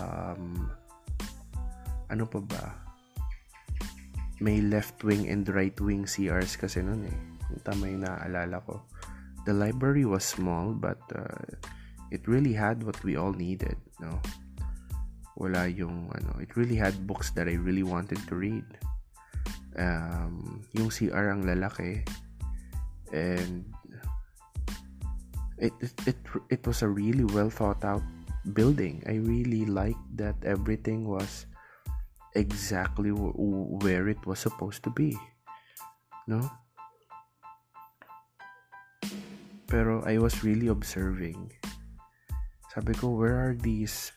Um, 0.00 0.68
ano 2.08 2.24
pa 2.28 2.40
ba? 2.40 2.64
May 4.40 4.60
left 4.60 5.00
wing 5.04 5.30
and 5.30 5.46
right 5.48 5.76
wing 5.80 6.04
CRs 6.04 6.56
kasi 6.58 6.80
nun 6.80 7.04
eh. 7.08 7.18
Kung 7.48 7.62
tama 7.64 7.88
yung 7.88 8.04
naaalala 8.04 8.60
ko. 8.64 8.84
The 9.44 9.52
library 9.52 10.08
was 10.08 10.24
small 10.24 10.72
but 10.72 11.00
uh, 11.12 11.44
it 12.10 12.26
really 12.28 12.52
had 12.52 12.82
what 12.82 12.98
we 13.04 13.16
all 13.16 13.32
needed 13.32 13.76
no? 14.00 14.20
Wala 15.36 15.66
yung 15.66 16.10
ano 16.14 16.38
it 16.38 16.54
really 16.56 16.76
had 16.76 17.06
books 17.06 17.30
that 17.34 17.48
I 17.48 17.58
really 17.58 17.82
wanted 17.82 18.22
to 18.28 18.34
read. 18.34 18.66
Um, 19.74 20.62
yung 20.70 20.86
CR 20.86 21.34
ang 21.34 21.42
lalaki 21.42 22.06
and 23.10 23.66
it, 25.58 25.74
it 25.82 25.94
it 26.06 26.18
it 26.50 26.62
was 26.62 26.86
a 26.86 26.88
really 26.88 27.26
well 27.26 27.50
thought 27.50 27.82
out 27.82 28.06
building. 28.54 29.02
I 29.10 29.18
really 29.18 29.66
liked 29.66 30.06
that 30.14 30.38
everything 30.46 31.10
was 31.10 31.50
exactly 32.38 33.10
w- 33.10 33.78
where 33.82 34.06
it 34.06 34.22
was 34.26 34.38
supposed 34.38 34.82
to 34.86 34.90
be 34.90 35.18
no? 36.26 36.40
Pero 39.68 40.04
i 40.06 40.18
was 40.18 40.44
really 40.44 40.68
observing 40.68 41.52
sabi 42.74 42.92
ko 42.98 43.14
where 43.14 43.38
are 43.38 43.54
these 43.54 44.10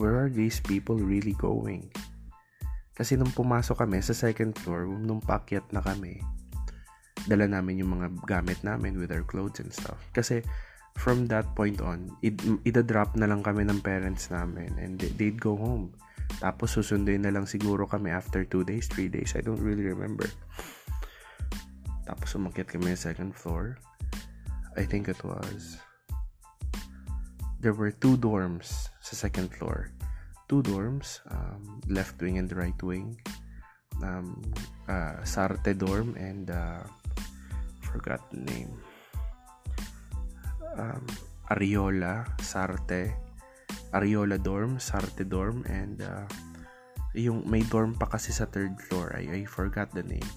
where 0.00 0.16
are 0.16 0.32
these 0.32 0.58
people 0.64 0.96
really 0.96 1.36
going 1.36 1.86
kasi 2.94 3.18
nung 3.18 3.34
pumasok 3.34 3.82
kami 3.82 3.98
sa 3.98 4.14
second 4.14 4.54
floor, 4.54 4.86
nung 4.86 5.18
pakyat 5.18 5.66
na 5.74 5.82
kami, 5.82 6.22
dala 7.26 7.50
namin 7.50 7.82
yung 7.82 7.98
mga 7.98 8.08
gamit 8.22 8.62
namin 8.62 8.94
with 9.02 9.10
our 9.10 9.26
clothes 9.26 9.58
and 9.58 9.74
stuff. 9.74 9.98
Kasi 10.14 10.46
from 10.94 11.26
that 11.26 11.42
point 11.58 11.82
on, 11.82 12.06
id- 12.22 12.62
ida-drop 12.62 13.18
na 13.18 13.26
lang 13.26 13.42
kami 13.42 13.66
ng 13.66 13.82
parents 13.82 14.30
namin 14.30 14.70
and 14.78 15.02
they'd 15.18 15.42
go 15.42 15.58
home. 15.58 15.90
Tapos 16.38 16.78
susunduin 16.78 17.26
na 17.26 17.34
lang 17.34 17.50
siguro 17.50 17.82
kami 17.90 18.14
after 18.14 18.46
2 18.46 18.62
days, 18.62 18.86
3 18.86 19.10
days. 19.10 19.34
I 19.34 19.42
don't 19.42 19.60
really 19.60 19.90
remember. 19.90 20.30
Tapos 22.06 22.30
umakyat 22.38 22.70
kami 22.70 22.94
sa 22.94 23.10
second 23.10 23.34
floor. 23.34 23.74
I 24.78 24.86
think 24.86 25.10
it 25.10 25.18
was... 25.26 25.82
There 27.64 27.72
were 27.72 27.96
two 27.96 28.20
dorms 28.20 28.92
sa 29.00 29.16
second 29.16 29.48
floor 29.56 29.88
two 30.48 30.62
dorms, 30.62 31.20
um, 31.30 31.80
left 31.88 32.20
wing 32.20 32.38
and 32.38 32.50
right 32.52 32.76
wing. 32.82 33.16
Um, 34.02 34.42
uh, 34.88 35.22
Sarte 35.24 35.76
dorm 35.76 36.16
and 36.18 36.50
uh, 36.50 36.82
forgot 37.80 38.20
the 38.30 38.40
name. 38.40 38.72
Um, 40.76 41.06
Ariola, 41.50 42.26
Sarte, 42.40 43.14
Ariola 43.94 44.42
dorm, 44.42 44.78
Sarte 44.78 45.28
dorm, 45.28 45.64
and 45.68 46.02
uh, 46.02 46.26
yung 47.14 47.46
may 47.48 47.62
dorm 47.62 47.94
pa 47.94 48.06
kasi 48.06 48.32
sa 48.32 48.44
third 48.44 48.74
floor. 48.80 49.14
I, 49.14 49.42
I 49.42 49.44
forgot 49.46 49.94
the 49.94 50.02
name. 50.02 50.30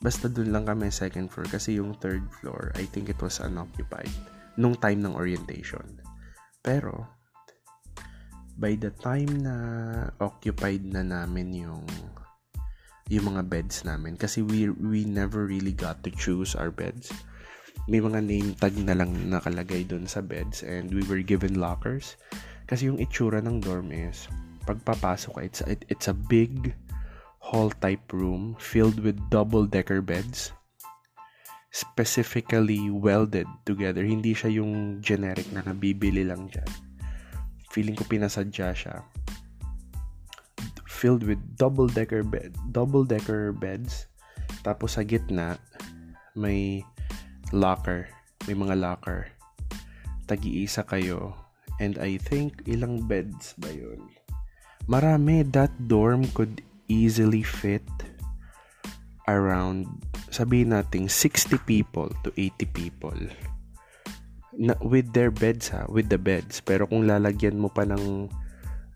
Basta 0.00 0.30
dun 0.30 0.54
lang 0.54 0.70
kami 0.70 0.92
second 0.92 1.34
floor 1.34 1.50
kasi 1.50 1.82
yung 1.82 1.98
third 1.98 2.22
floor, 2.30 2.70
I 2.78 2.86
think 2.86 3.10
it 3.10 3.18
was 3.18 3.42
unoccupied 3.42 4.35
nung 4.56 4.76
time 4.76 5.04
ng 5.04 5.14
orientation. 5.14 6.00
Pero, 6.64 7.06
by 8.56 8.74
the 8.76 8.90
time 9.04 9.28
na 9.44 9.54
occupied 10.18 10.82
na 10.84 11.04
namin 11.04 11.52
yung 11.52 11.84
yung 13.06 13.36
mga 13.36 13.46
beds 13.46 13.86
namin 13.86 14.18
kasi 14.18 14.42
we 14.42 14.66
we 14.82 15.06
never 15.06 15.46
really 15.46 15.76
got 15.76 16.02
to 16.02 16.10
choose 16.10 16.58
our 16.58 16.74
beds. 16.74 17.12
May 17.86 18.02
mga 18.02 18.18
name 18.24 18.58
tag 18.58 18.74
na 18.82 18.98
lang 18.98 19.14
nakalagay 19.30 19.86
doon 19.86 20.10
sa 20.10 20.18
beds 20.18 20.66
and 20.66 20.90
we 20.90 21.06
were 21.06 21.22
given 21.22 21.62
lockers. 21.62 22.18
Kasi 22.66 22.90
yung 22.90 22.98
itsura 22.98 23.38
ng 23.38 23.62
dorm 23.62 23.94
is 23.94 24.26
pagpapasok 24.66 25.46
it's 25.46 25.60
it, 25.70 25.86
it's 25.86 26.10
a 26.10 26.16
big 26.26 26.74
hall 27.38 27.70
type 27.78 28.02
room 28.10 28.58
filled 28.58 28.98
with 28.98 29.14
double 29.30 29.62
decker 29.62 30.02
beds 30.02 30.50
specifically 31.76 32.88
welded 32.88 33.44
together. 33.68 34.00
Hindi 34.00 34.32
siya 34.32 34.48
yung 34.48 35.04
generic 35.04 35.44
na 35.52 35.60
nabibili 35.60 36.24
lang 36.24 36.48
dyan 36.48 36.86
feeling 37.76 37.92
ko 37.92 38.08
pinasadya 38.08 38.72
siya. 38.72 39.04
Filled 40.88 41.28
with 41.28 41.36
double 41.60 41.92
decker 41.92 42.24
bed 42.24 42.56
double 42.72 43.04
decker 43.04 43.52
beds. 43.52 44.08
Tapos 44.64 44.96
sa 44.96 45.04
gitna 45.04 45.60
may 46.32 46.80
locker 47.52 48.08
may 48.48 48.56
mga 48.56 48.80
locker. 48.80 49.28
Tagi-isa 50.24 50.88
kayo. 50.88 51.36
And 51.76 52.00
I 52.00 52.16
think 52.16 52.64
ilang 52.64 53.04
beds 53.04 53.52
ba 53.60 53.68
yun? 53.68 54.08
Marami. 54.88 55.44
That 55.52 55.70
dorm 55.76 56.24
could 56.32 56.64
easily 56.88 57.44
fit 57.44 57.84
around 59.26 59.86
sabihin 60.30 60.74
nating 60.74 61.10
60 61.10 61.58
people 61.66 62.10
to 62.22 62.30
80 62.38 62.66
people 62.70 63.16
na, 64.56 64.74
with 64.80 65.12
their 65.12 65.30
beds 65.30 65.68
ha, 65.70 65.84
with 65.90 66.08
the 66.08 66.18
beds. 66.18 66.64
Pero 66.64 66.88
kung 66.88 67.04
lalagyan 67.04 67.60
mo 67.60 67.68
pa 67.68 67.84
ng 67.84 68.30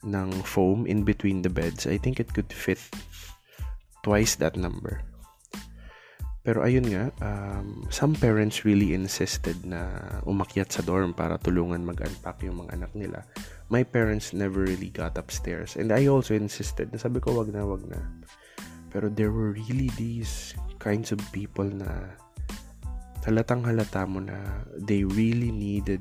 ng 0.00 0.30
foam 0.48 0.88
in 0.88 1.04
between 1.04 1.44
the 1.44 1.52
beds, 1.52 1.84
I 1.84 2.00
think 2.00 2.18
it 2.18 2.32
could 2.32 2.48
fit 2.48 2.80
twice 4.00 4.40
that 4.40 4.56
number. 4.56 5.04
Pero 6.40 6.64
ayun 6.64 6.88
nga, 6.88 7.12
um, 7.20 7.84
some 7.92 8.16
parents 8.16 8.64
really 8.64 8.96
insisted 8.96 9.60
na 9.60 9.92
umakyat 10.24 10.72
sa 10.72 10.80
dorm 10.80 11.12
para 11.12 11.36
tulungan 11.36 11.84
mag-unpack 11.84 12.40
yung 12.40 12.64
mga 12.64 12.80
anak 12.80 12.92
nila. 12.96 13.20
My 13.68 13.84
parents 13.84 14.32
never 14.32 14.64
really 14.64 14.88
got 14.88 15.20
upstairs. 15.20 15.76
And 15.76 15.92
I 15.92 16.08
also 16.08 16.32
insisted. 16.32 16.96
Sabi 16.96 17.20
ko, 17.20 17.36
wag 17.36 17.52
na, 17.52 17.68
wag 17.68 17.84
na. 17.84 18.00
Pero 18.90 19.06
there 19.08 19.30
were 19.30 19.54
really 19.54 19.88
these 19.94 20.54
kinds 20.82 21.14
of 21.14 21.22
people 21.30 21.66
na 21.66 22.14
halatang 23.22 23.62
halata 23.62 24.08
mo 24.08 24.18
na 24.18 24.36
they 24.80 25.04
really 25.04 25.52
needed 25.52 26.00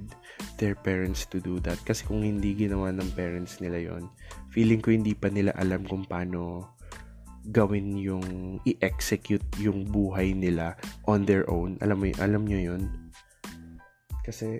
their 0.58 0.76
parents 0.76 1.28
to 1.28 1.38
do 1.40 1.60
that. 1.62 1.78
Kasi 1.84 2.08
kung 2.08 2.24
hindi 2.24 2.56
ginawa 2.56 2.92
ng 2.96 3.14
parents 3.14 3.60
nila 3.60 3.80
yon 3.80 4.10
feeling 4.50 4.82
ko 4.82 4.92
hindi 4.92 5.14
pa 5.14 5.30
nila 5.30 5.54
alam 5.60 5.86
kung 5.86 6.08
paano 6.08 6.74
gawin 7.50 7.96
yung 7.96 8.60
i-execute 8.68 9.46
yung 9.58 9.88
buhay 9.88 10.36
nila 10.36 10.76
on 11.08 11.24
their 11.24 11.48
own. 11.48 11.80
Alam 11.82 12.04
mo, 12.04 12.06
alam 12.20 12.44
nyo 12.46 12.60
yun? 12.60 12.84
Kasi 14.24 14.60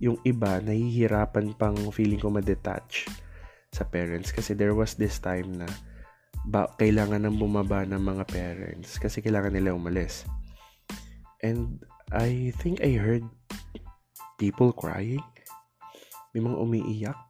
yung 0.00 0.16
iba, 0.24 0.60
nahihirapan 0.64 1.52
pang 1.60 1.76
feeling 1.92 2.20
ko 2.20 2.32
ma-detach 2.32 3.08
sa 3.72 3.84
parents. 3.84 4.32
Kasi 4.32 4.56
there 4.56 4.72
was 4.72 4.96
this 4.96 5.20
time 5.20 5.52
na 5.60 5.68
ba, 6.48 6.70
kailangan 6.80 7.26
nang 7.26 7.36
bumaba 7.36 7.84
ng 7.84 8.00
mga 8.00 8.24
parents 8.30 8.96
kasi 8.96 9.20
kailangan 9.20 9.52
nila 9.52 9.76
umalis 9.76 10.24
And 11.40 11.80
I 12.12 12.52
think 12.60 12.84
I 12.84 13.00
heard 13.00 13.24
people 14.36 14.76
crying. 14.76 15.24
May 16.36 16.44
mga 16.44 16.56
umiiyak. 16.60 17.20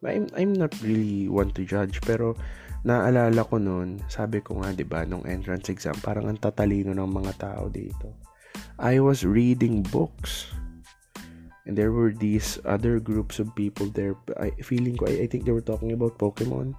I'm, 0.00 0.28
I'm 0.36 0.52
not 0.56 0.72
really 0.80 1.28
one 1.28 1.52
to 1.56 1.64
judge, 1.64 2.00
pero 2.04 2.36
naalala 2.84 3.44
ko 3.44 3.60
noon, 3.60 4.00
sabi 4.08 4.40
ko 4.40 4.60
nga, 4.60 4.72
di 4.72 4.84
ba, 4.84 5.04
nung 5.04 5.24
entrance 5.28 5.68
exam, 5.68 5.96
parang 6.00 6.28
ang 6.28 6.40
tatalino 6.40 6.96
ng 6.96 7.12
mga 7.12 7.32
tao 7.36 7.68
dito. 7.68 8.16
I 8.80 8.96
was 9.00 9.24
reading 9.24 9.84
books. 9.88 10.48
And 11.68 11.76
there 11.76 11.92
were 11.92 12.16
these 12.16 12.56
other 12.64 12.96
groups 12.96 13.36
of 13.36 13.52
people 13.52 13.92
there. 13.92 14.16
I 14.40 14.56
feeling 14.64 14.96
ko, 14.96 15.04
I, 15.08 15.24
I 15.24 15.26
think 15.28 15.44
they 15.44 15.52
were 15.52 15.64
talking 15.64 15.92
about 15.92 16.16
Pokemon. 16.16 16.72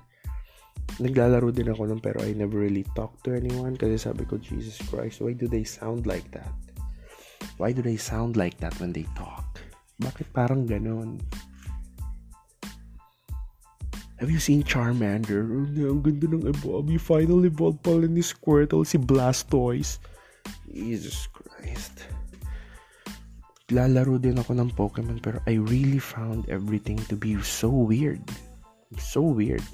Naglalaro 1.00 1.54
din 1.56 1.72
ako 1.72 1.88
nun 1.88 2.02
pero 2.04 2.20
I 2.20 2.36
never 2.36 2.60
really 2.60 2.84
talked 2.98 3.24
to 3.30 3.38
anyone 3.38 3.80
kasi 3.80 3.96
sabi 3.96 4.28
ko, 4.28 4.36
Jesus 4.42 4.82
Christ, 4.92 5.24
why 5.24 5.32
do 5.32 5.48
they 5.48 5.64
sound 5.64 6.10
like 6.10 6.28
that? 6.36 6.52
Why 7.56 7.72
do 7.72 7.80
they 7.80 7.98
sound 7.98 8.36
like 8.36 8.60
that 8.60 8.76
when 8.82 8.92
they 8.92 9.08
talk? 9.16 9.62
Bakit 10.02 10.34
parang 10.34 10.66
ganon? 10.66 11.22
Have 14.22 14.30
you 14.30 14.38
seen 14.38 14.62
Charmander? 14.62 15.50
Oh, 15.50 15.98
ang 15.98 16.06
ganda 16.06 16.30
ng 16.30 16.46
evolve. 16.46 16.94
You 16.94 17.02
finally 17.02 17.50
evolved 17.50 17.82
pala 17.82 18.06
ni 18.06 18.22
Squirtle, 18.22 18.86
si 18.86 19.02
Blastoise. 19.02 19.98
Jesus 20.70 21.26
Christ. 21.34 22.06
Lalaro 23.74 24.22
din 24.22 24.38
ako 24.38 24.52
ng 24.54 24.70
Pokemon 24.78 25.26
pero 25.26 25.42
I 25.50 25.58
really 25.58 25.98
found 25.98 26.46
everything 26.54 27.02
to 27.10 27.18
be 27.18 27.34
so 27.42 27.74
weird. 27.74 28.22
So 29.02 29.26
weird. 29.26 29.66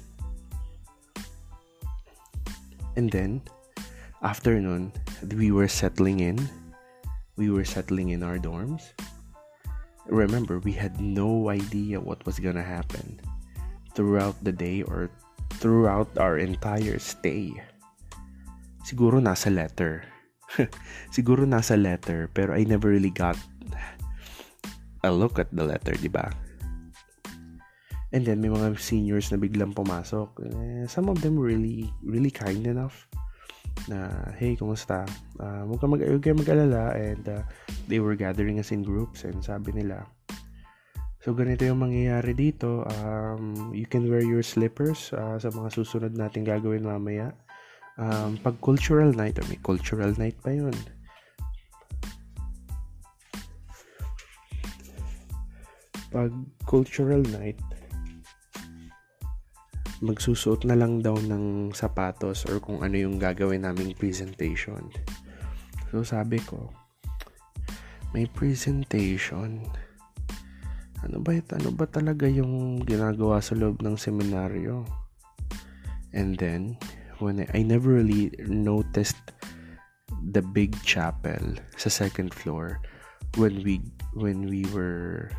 And 2.98 3.06
then, 3.14 3.46
after 4.26 4.58
nun, 4.58 4.90
we 5.30 5.54
were 5.54 5.70
settling 5.70 6.18
in. 6.18 6.34
We 7.38 7.46
were 7.46 7.62
settling 7.62 8.10
in 8.10 8.26
our 8.26 8.42
dorms. 8.42 8.90
Remember, 10.10 10.58
we 10.58 10.74
had 10.74 10.98
no 10.98 11.46
idea 11.46 12.02
what 12.02 12.26
was 12.26 12.42
gonna 12.42 12.66
happen 12.66 13.22
throughout 13.94 14.34
the 14.42 14.50
day 14.50 14.82
or 14.82 15.14
throughout 15.62 16.10
our 16.18 16.42
entire 16.42 16.98
stay. 16.98 17.54
Siguro 18.82 19.22
nasa 19.22 19.54
letter. 19.54 20.02
Siguro 21.14 21.46
nasa 21.46 21.78
letter, 21.78 22.26
pero 22.34 22.58
I 22.58 22.66
never 22.66 22.90
really 22.90 23.14
got 23.14 23.38
a 25.06 25.14
look 25.14 25.38
at 25.38 25.54
the 25.54 25.62
letter, 25.62 25.94
di 25.94 26.10
ba? 26.10 26.34
And 28.12 28.24
then, 28.24 28.40
may 28.40 28.48
mga 28.48 28.80
seniors 28.80 29.28
na 29.28 29.36
biglang 29.36 29.76
pumasok. 29.76 30.28
Eh, 30.48 30.84
some 30.88 31.12
of 31.12 31.20
them 31.20 31.36
really, 31.36 31.92
really 32.00 32.32
kind 32.32 32.64
enough 32.64 33.04
na, 33.86 34.08
hey, 34.40 34.56
kumusta? 34.56 35.04
Uh, 35.36 35.68
huwag 35.68 35.84
mag- 35.84 36.24
mag-alala. 36.24 36.96
And 36.96 37.24
uh, 37.28 37.44
they 37.84 38.00
were 38.00 38.16
gathering 38.16 38.56
us 38.58 38.72
in 38.72 38.80
groups 38.80 39.28
and 39.28 39.44
sabi 39.44 39.76
nila, 39.76 40.08
So, 41.28 41.34
ganito 41.34 41.66
yung 41.66 41.84
mangyayari 41.84 42.32
dito. 42.32 42.86
Um, 42.88 43.74
you 43.74 43.84
can 43.84 44.08
wear 44.08 44.24
your 44.24 44.40
slippers 44.40 45.12
uh, 45.12 45.36
sa 45.36 45.52
mga 45.52 45.74
susunod 45.74 46.16
natin 46.16 46.46
gagawin 46.46 46.86
mamaya. 46.86 47.36
Um, 47.98 48.38
pag 48.40 48.54
cultural 48.62 49.10
night, 49.10 49.36
or 49.36 49.44
may 49.50 49.58
cultural 49.60 50.14
night 50.14 50.38
pa 50.40 50.54
yun. 50.54 50.72
Pag 56.14 56.32
cultural 56.64 57.20
night, 57.34 57.58
magsusuot 59.98 60.62
na 60.62 60.78
lang 60.78 61.02
daw 61.02 61.18
ng 61.18 61.74
sapatos 61.74 62.46
or 62.46 62.62
kung 62.62 62.86
ano 62.86 62.94
yung 62.94 63.18
gagawin 63.18 63.66
naming 63.66 63.94
presentation. 63.98 64.86
So, 65.90 66.06
sabi 66.06 66.38
ko, 66.38 66.70
may 68.14 68.30
presentation. 68.30 69.64
Ano 71.02 71.22
ba 71.22 71.38
ano 71.54 71.70
ba 71.70 71.86
talaga 71.86 72.26
yung 72.26 72.82
ginagawa 72.82 73.38
sa 73.38 73.54
loob 73.54 73.82
ng 73.82 73.94
seminaryo? 73.94 74.86
And 76.14 76.34
then 76.40 76.80
when 77.18 77.44
I, 77.44 77.60
I 77.60 77.60
never 77.62 77.98
really 78.00 78.32
noticed 78.46 79.20
the 80.32 80.42
big 80.42 80.74
chapel 80.82 81.58
sa 81.78 81.90
second 81.90 82.34
floor 82.34 82.80
when 83.36 83.62
we 83.62 83.84
when 84.16 84.48
we 84.48 84.66
were 84.74 85.30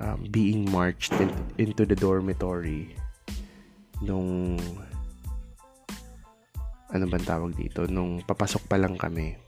um, 0.00 0.24
being 0.30 0.64
marched 0.70 1.12
in, 1.20 1.28
into 1.58 1.84
the 1.84 1.98
dormitory 1.98 2.96
nung 4.00 4.56
ano 6.90 7.04
bang 7.06 7.22
tawag 7.22 7.54
dito 7.54 7.86
nung 7.86 8.18
papasok 8.26 8.66
pa 8.66 8.74
lang 8.80 8.98
kami 8.98 9.38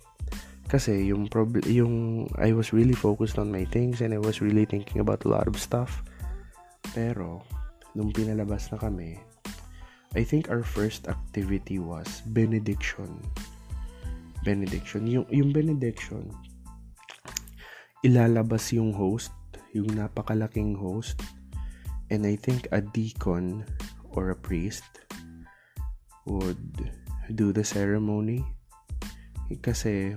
kasi 0.73 1.13
yung 1.13 1.29
prob- 1.29 1.69
yung 1.69 2.25
I 2.41 2.57
was 2.57 2.73
really 2.73 2.97
focused 2.97 3.37
on 3.37 3.53
my 3.53 3.69
things 3.69 4.01
and 4.01 4.17
I 4.17 4.21
was 4.23 4.41
really 4.41 4.65
thinking 4.65 5.05
about 5.05 5.29
a 5.29 5.29
lot 5.29 5.45
of 5.45 5.61
stuff. 5.61 6.01
Pero 6.97 7.45
nung 7.93 8.09
pinalabas 8.09 8.73
na 8.73 8.81
kami, 8.81 9.21
I 10.17 10.25
think 10.25 10.49
our 10.49 10.65
first 10.65 11.13
activity 11.13 11.77
was 11.77 12.25
benediction. 12.33 13.21
Benediction. 14.49 15.05
Yung, 15.05 15.29
yung 15.29 15.53
benediction, 15.53 16.33
ilalabas 18.01 18.73
yung 18.73 18.97
host, 18.97 19.37
yung 19.77 19.93
napakalaking 19.93 20.73
host, 20.73 21.21
and 22.09 22.25
I 22.25 22.41
think 22.41 22.65
a 22.73 22.81
deacon 22.81 23.69
or 24.13 24.31
a 24.31 24.39
priest 24.39 24.85
would 26.27 26.61
do 27.35 27.53
the 27.53 27.65
ceremony. 27.65 28.45
Kasi 29.61 30.17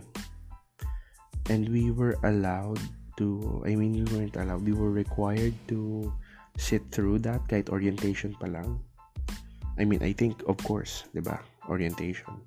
and 1.51 1.67
we 1.69 1.91
were 1.91 2.15
allowed 2.23 2.79
to 3.19 3.60
I 3.67 3.75
mean 3.75 3.99
we 3.99 4.05
weren't 4.15 4.36
allowed 4.39 4.63
we 4.63 4.71
were 4.71 4.91
required 4.91 5.53
to 5.67 6.08
sit 6.55 6.88
through 6.91 7.19
that 7.27 7.43
kahit 7.51 7.67
orientation 7.67 8.31
pa 8.39 8.47
lang. 8.47 8.79
I 9.75 9.84
mean 9.84 9.99
I 9.99 10.15
think 10.15 10.39
of 10.47 10.55
course, 10.63 11.03
course 11.03 11.12
'di 11.12 11.21
ba? 11.27 11.38
Orientation. 11.67 12.39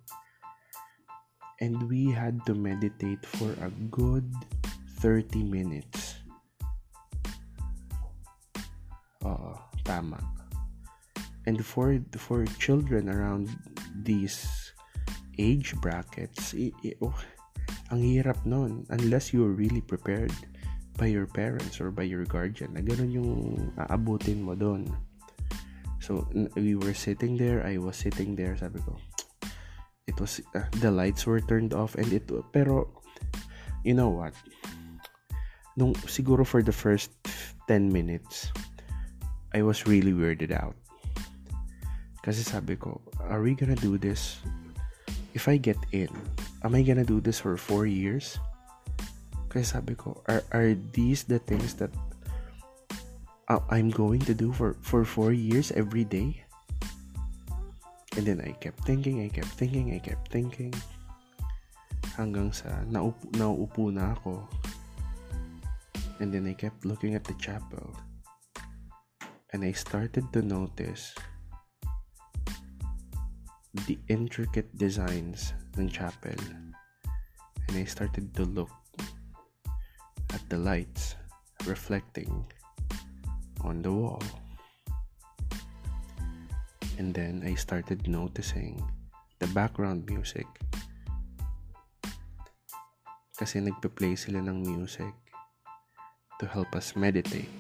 And 1.61 1.91
we 1.91 2.09
had 2.09 2.41
to 2.47 2.55
meditate 2.55 3.21
for 3.27 3.51
a 3.61 3.69
good 3.91 4.25
30 5.03 5.43
minutes. 5.43 6.23
Uh, 9.19 9.59
tama 9.83 10.38
and 11.49 11.65
for 11.65 11.97
for 12.21 12.45
children 12.61 13.09
around 13.09 13.49
these 14.05 14.45
age 15.41 15.73
brackets 15.81 16.53
it, 16.53 16.77
it, 16.85 17.01
oh, 17.01 17.17
ang 17.89 18.05
hirap 18.05 18.37
nun 18.45 18.85
unless 18.93 19.33
you're 19.33 19.57
really 19.57 19.81
prepared 19.81 20.35
by 21.01 21.07
your 21.09 21.25
parents 21.25 21.81
or 21.81 21.89
by 21.89 22.05
your 22.05 22.27
guardian 22.29 22.75
na 22.75 22.83
ganun 22.85 23.09
yung 23.15 23.33
aabutin 23.89 24.43
mo 24.43 24.53
doon. 24.59 24.85
So, 26.03 26.27
we 26.59 26.75
were 26.75 26.97
sitting 26.97 27.39
there, 27.39 27.63
I 27.63 27.79
was 27.79 27.95
sitting 27.95 28.35
there, 28.35 28.57
sabi 28.59 28.83
ko, 28.83 28.99
it 30.11 30.19
was, 30.19 30.43
uh, 30.59 30.67
the 30.83 30.91
lights 30.91 31.23
were 31.23 31.39
turned 31.39 31.71
off 31.77 31.95
and 31.95 32.11
it, 32.11 32.27
pero, 32.51 32.89
you 33.85 33.95
know 33.95 34.09
what, 34.11 34.35
nung, 35.79 35.95
siguro 36.11 36.43
for 36.43 36.65
the 36.65 36.75
first 36.75 37.13
10 37.69 37.93
minutes, 37.93 38.51
I 39.55 39.63
was 39.63 39.87
really 39.87 40.17
weirded 40.17 40.51
out. 40.51 40.75
Kasi 42.23 42.43
sabi 42.43 42.77
ko, 42.77 43.01
are 43.31 43.41
we 43.41 43.55
gonna 43.55 43.79
do 43.79 43.97
this 43.97 44.39
if 45.39 45.47
I 45.47 45.57
get 45.57 45.79
in, 45.93 46.11
am 46.65 46.75
I 46.75 46.83
gonna 46.83 47.07
do 47.07 47.21
this 47.21 47.39
for 47.39 47.57
four 47.57 47.87
years? 47.87 48.39
Kaya 49.49 49.65
sabi 49.65 49.95
ko, 49.95 50.21
are, 50.29 50.45
are 50.53 50.77
these 50.93 51.25
the 51.25 51.39
things 51.39 51.79
that 51.81 51.95
uh, 53.49 53.63
I'm 53.71 53.89
going 53.89 54.21
to 54.29 54.35
do 54.35 54.53
for, 54.53 54.77
for 54.83 55.05
four 55.07 55.33
years 55.33 55.73
every 55.73 56.05
day? 56.05 56.45
And 58.19 58.27
then 58.27 58.43
I 58.43 58.53
kept 58.59 58.83
thinking, 58.85 59.25
I 59.25 59.31
kept 59.31 59.55
thinking, 59.55 59.95
I 59.95 60.03
kept 60.03 60.29
thinking. 60.29 60.75
Hanggang 62.19 62.51
sa 62.51 62.83
naupo, 62.91 63.23
nauupo 63.39 63.95
na 63.95 64.19
ako. 64.19 64.43
And 66.19 66.35
then 66.35 66.51
I 66.51 66.53
kept 66.59 66.83
looking 66.83 67.15
at 67.15 67.23
the 67.23 67.39
chapel. 67.39 67.95
And 69.55 69.63
I 69.63 69.71
started 69.71 70.29
to 70.35 70.43
notice 70.43 71.15
the 73.87 73.99
intricate 74.09 74.71
designs 74.79 75.53
ng 75.79 75.89
chapel 75.93 76.35
and 77.69 77.77
I 77.77 77.85
started 77.85 78.35
to 78.35 78.45
look 78.45 78.73
at 80.33 80.41
the 80.49 80.57
lights 80.57 81.17
reflecting 81.67 82.45
on 83.61 83.83
the 83.83 83.93
wall. 83.93 84.23
And 86.99 87.15
then 87.15 87.45
I 87.47 87.55
started 87.55 88.09
noticing 88.09 88.83
the 89.39 89.47
background 89.53 90.09
music. 90.11 90.47
Kasi 93.39 93.63
nagpe-play 93.63 94.19
sila 94.19 94.43
ng 94.43 94.67
music 94.67 95.15
to 96.43 96.45
help 96.49 96.75
us 96.75 96.97
meditate. 96.99 97.53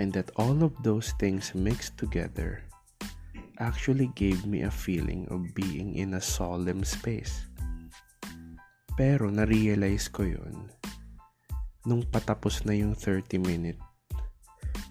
And 0.00 0.14
that 0.16 0.32
all 0.40 0.64
of 0.64 0.72
those 0.80 1.12
things 1.20 1.52
mixed 1.52 2.00
together 2.00 2.64
actually 3.58 4.08
gave 4.14 4.46
me 4.46 4.62
a 4.62 4.70
feeling 4.70 5.26
of 5.28 5.52
being 5.52 5.96
in 5.96 6.14
a 6.14 6.22
solemn 6.22 6.84
space. 6.84 7.48
Pero 8.96 9.32
na-realize 9.32 10.12
ko 10.12 10.28
yun 10.28 10.68
nung 11.82 12.06
patapos 12.06 12.62
na 12.62 12.78
yung 12.78 12.94
30 12.94 13.42
minute 13.42 13.80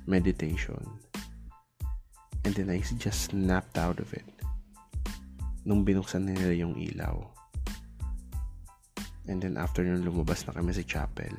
meditation. 0.03 0.81
And 2.43 2.57
then 2.57 2.73
I 2.73 2.81
just 2.81 3.31
snapped 3.31 3.77
out 3.77 4.01
of 4.01 4.11
it. 4.11 4.25
Nung 5.63 5.85
binuksan 5.85 6.25
nila 6.25 6.51
yung 6.57 6.73
ilaw. 6.75 7.21
And 9.29 9.37
then 9.39 9.55
after 9.55 9.85
nung 9.85 10.03
lumabas 10.03 10.43
na 10.49 10.57
kami 10.57 10.73
sa 10.73 10.81
chapel, 10.83 11.31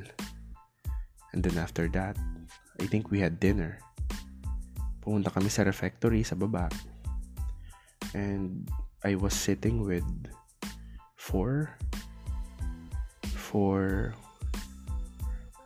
And 1.33 1.41
then 1.41 1.57
after 1.57 1.89
that, 1.97 2.17
I 2.77 2.85
think 2.87 3.09
we 3.09 3.21
had 3.21 3.41
dinner. 3.41 3.81
Pumunta 5.01 5.33
kami 5.33 5.49
sa 5.49 5.65
refectory 5.65 6.23
sa 6.23 6.37
baba. 6.37 6.69
And 8.13 8.69
I 9.03 9.17
was 9.17 9.33
sitting 9.33 9.83
with 9.83 10.07
four 11.17 11.75
four 13.33 14.13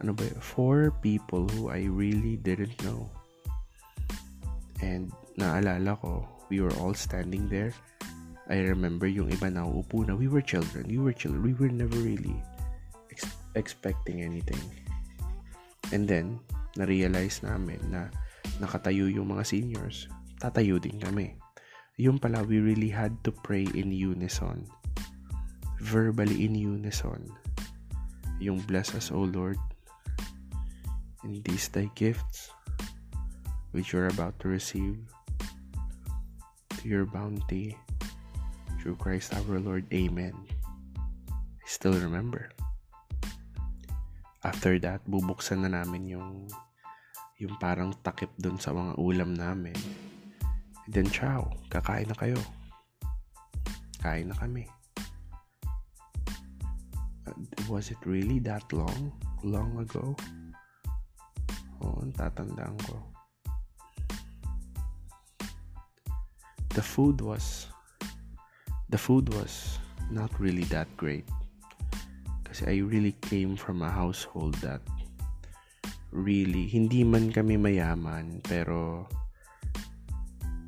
ano 0.02 0.12
ba 0.12 0.26
four 0.38 0.92
people 1.00 1.48
who 1.56 1.72
I 1.72 1.88
really 1.88 2.36
didn't 2.36 2.76
know. 2.84 3.08
And 4.84 5.08
naalala 5.40 5.96
ko, 6.00 6.28
we 6.52 6.60
were 6.60 6.74
all 6.78 6.94
standing 6.94 7.48
there. 7.48 7.72
I 8.46 8.62
remember 8.62 9.10
yung 9.10 9.32
iba 9.32 9.50
na 9.50 9.66
upo 9.66 10.06
na. 10.06 10.14
We 10.14 10.30
were 10.30 10.44
children. 10.44 10.86
We 10.86 11.02
were 11.02 11.16
children. 11.16 11.42
We 11.42 11.56
were 11.58 11.72
never 11.72 11.98
really 11.98 12.36
ex- 13.10 13.34
expecting 13.58 14.22
anything. 14.22 14.62
And 15.90 16.06
then, 16.06 16.38
na-realize 16.78 17.42
namin 17.42 17.82
na 17.90 18.06
nakatayo 18.62 19.10
yung 19.10 19.34
mga 19.34 19.42
seniors. 19.42 20.06
Tatayo 20.38 20.78
din 20.78 21.00
kami. 21.02 21.34
Yung 21.96 22.20
pala, 22.20 22.44
we 22.44 22.60
really 22.60 22.92
had 22.92 23.16
to 23.24 23.32
pray 23.32 23.64
in 23.72 23.88
unison. 23.88 24.68
Verbally 25.80 26.44
in 26.44 26.52
unison. 26.52 27.24
Yung 28.36 28.60
bless 28.68 28.92
us, 28.92 29.08
O 29.08 29.24
Lord, 29.24 29.56
in 31.24 31.40
these 31.40 31.72
thy 31.72 31.88
gifts, 31.96 32.52
which 33.72 33.96
you're 33.96 34.12
about 34.12 34.36
to 34.44 34.52
receive, 34.52 35.00
to 36.76 36.84
your 36.84 37.08
bounty, 37.08 37.72
through 38.76 39.00
Christ 39.00 39.32
our 39.32 39.56
Lord. 39.56 39.88
Amen. 39.88 40.36
I 41.32 41.64
still 41.64 41.96
remember. 41.96 42.52
After 44.44 44.76
that, 44.84 45.00
bubuksan 45.08 45.64
na 45.64 45.80
namin 45.80 46.12
yung 46.12 46.44
yung 47.40 47.56
parang 47.56 47.96
takip 48.04 48.36
dun 48.36 48.60
sa 48.60 48.76
mga 48.76 49.00
ulam 49.00 49.32
namin. 49.32 50.05
Then, 50.86 51.10
ciao, 51.10 51.50
kakain 51.66 52.06
na 52.06 52.14
kayo. 52.14 52.38
Kain 53.98 54.30
na 54.30 54.36
kami. 54.38 54.70
Uh, 57.26 57.34
was 57.66 57.90
it 57.90 57.98
really 58.06 58.38
that 58.46 58.62
long? 58.70 59.10
Long 59.42 59.74
ago? 59.82 60.14
Oo, 61.82 62.06
tatandaan 62.14 62.78
ko. 62.86 62.96
The 66.72 66.84
food 66.84 67.18
was 67.18 67.66
the 68.92 69.00
food 69.00 69.32
was 69.34 69.82
not 70.12 70.30
really 70.38 70.64
that 70.70 70.86
great. 70.94 71.26
Kasi 72.46 72.78
I 72.78 72.86
really 72.86 73.16
came 73.26 73.58
from 73.58 73.82
a 73.82 73.90
household 73.90 74.54
that 74.62 74.84
really 76.14 76.64
hindi 76.70 77.02
man 77.04 77.28
kami 77.34 77.58
mayaman 77.58 78.40
pero 78.46 79.04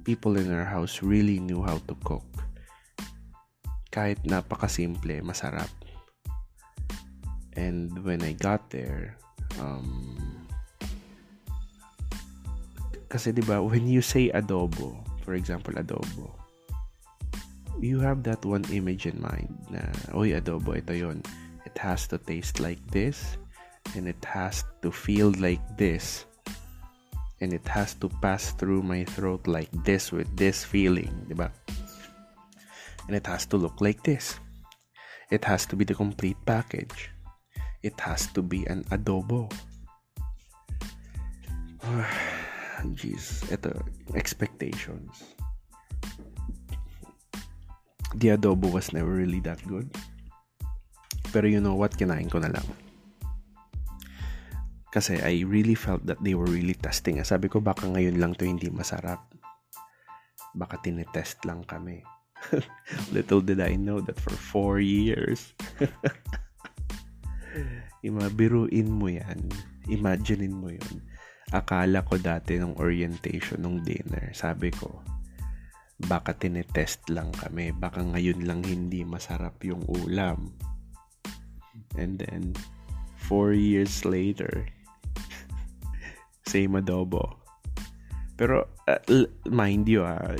people 0.08 0.40
in 0.40 0.48
our 0.48 0.64
house 0.64 1.04
really 1.04 1.36
knew 1.36 1.60
how 1.60 1.76
to 1.84 1.92
cook. 2.00 2.24
Kahit 3.92 4.16
napakasimple, 4.24 5.20
masarap. 5.20 5.68
And 7.52 7.92
when 8.00 8.24
I 8.24 8.32
got 8.32 8.72
there, 8.72 9.20
um, 9.60 10.16
kasi 13.12 13.36
'di 13.36 13.44
ba 13.44 13.60
when 13.60 13.84
you 13.84 14.00
say 14.00 14.32
adobo, 14.32 14.96
for 15.28 15.36
example 15.36 15.76
adobo, 15.76 16.32
you 17.76 18.00
have 18.00 18.24
that 18.24 18.40
one 18.48 18.64
image 18.72 19.04
in 19.04 19.20
mind 19.20 19.52
na 19.68 19.84
oy 20.16 20.32
adobo 20.32 20.72
ito 20.72 20.96
'yon. 20.96 21.20
It 21.68 21.76
has 21.76 22.08
to 22.08 22.16
taste 22.16 22.64
like 22.64 22.80
this 22.88 23.36
and 23.92 24.08
it 24.08 24.24
has 24.24 24.64
to 24.80 24.88
feel 24.88 25.36
like 25.36 25.60
this 25.76 26.27
and 27.40 27.52
it 27.52 27.66
has 27.68 27.94
to 28.02 28.08
pass 28.20 28.52
through 28.52 28.82
my 28.82 29.04
throat 29.04 29.46
like 29.46 29.70
this 29.84 30.10
with 30.10 30.28
this 30.34 30.64
feeling, 30.64 31.10
'di 31.28 31.34
ba? 31.38 31.50
And 33.06 33.16
it 33.16 33.26
has 33.26 33.46
to 33.54 33.56
look 33.56 33.80
like 33.80 34.02
this. 34.04 34.36
It 35.30 35.44
has 35.44 35.64
to 35.72 35.76
be 35.76 35.84
the 35.84 35.96
complete 35.96 36.36
package. 36.44 37.12
It 37.80 37.96
has 38.00 38.28
to 38.36 38.42
be 38.42 38.66
an 38.66 38.84
adobo. 38.90 39.48
Jeez, 42.96 43.44
ito, 43.48 43.72
expectations. 44.12 45.36
The 48.16 48.36
adobo 48.36 48.72
was 48.72 48.92
never 48.92 49.12
really 49.12 49.40
that 49.44 49.60
good. 49.68 49.88
Pero 51.28 51.44
you 51.48 51.60
know 51.60 51.76
what, 51.76 51.96
kinain 51.96 52.32
ko 52.32 52.40
na 52.40 52.52
lang. 52.52 52.87
Kasi 54.88 55.20
I 55.20 55.44
really 55.44 55.76
felt 55.76 56.08
that 56.08 56.20
they 56.24 56.32
were 56.32 56.48
really 56.48 56.76
testing. 56.76 57.20
Sabi 57.20 57.52
ko, 57.52 57.60
baka 57.60 57.84
ngayon 57.84 58.16
lang 58.16 58.32
to 58.40 58.48
hindi 58.48 58.72
masarap. 58.72 59.20
Baka 60.56 60.80
tinetest 60.80 61.44
lang 61.44 61.64
kami. 61.68 62.00
Little 63.14 63.44
did 63.44 63.60
I 63.60 63.76
know 63.76 64.00
that 64.00 64.16
for 64.16 64.32
four 64.32 64.80
years. 64.80 65.52
Imabiruin 68.08 68.88
mo 68.88 69.12
yan. 69.12 69.50
Imaginein 69.92 70.56
mo 70.56 70.72
yun. 70.72 71.04
Akala 71.52 72.04
ko 72.04 72.20
dati 72.20 72.60
ng 72.60 72.76
orientation, 72.76 73.64
ng 73.64 73.80
dinner, 73.80 74.36
sabi 74.36 74.68
ko, 74.68 75.00
baka 76.04 76.36
tinetest 76.36 77.08
lang 77.08 77.32
kami. 77.32 77.72
Baka 77.72 78.04
ngayon 78.04 78.44
lang 78.44 78.60
hindi 78.62 79.02
masarap 79.02 79.56
yung 79.64 79.82
ulam. 79.88 80.52
And 81.96 82.20
then, 82.20 82.52
four 83.16 83.56
years 83.56 84.04
later, 84.04 84.68
same 86.48 86.80
adobo. 86.80 87.36
Pero, 88.40 88.64
uh, 88.88 89.02
mind 89.50 89.84
you, 89.90 90.02
ah, 90.06 90.32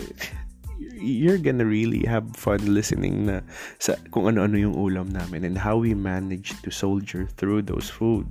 you're 0.98 1.38
gonna 1.38 1.66
really 1.66 2.06
have 2.06 2.24
fun 2.38 2.62
listening 2.70 3.26
na 3.26 3.42
sa 3.82 3.98
kung 4.14 4.30
ano-ano 4.30 4.54
yung 4.58 4.74
ulam 4.74 5.10
namin 5.10 5.42
and 5.42 5.58
how 5.58 5.78
we 5.78 5.94
manage 5.94 6.54
to 6.62 6.70
soldier 6.70 7.26
through 7.38 7.62
those 7.62 7.90
food. 7.90 8.26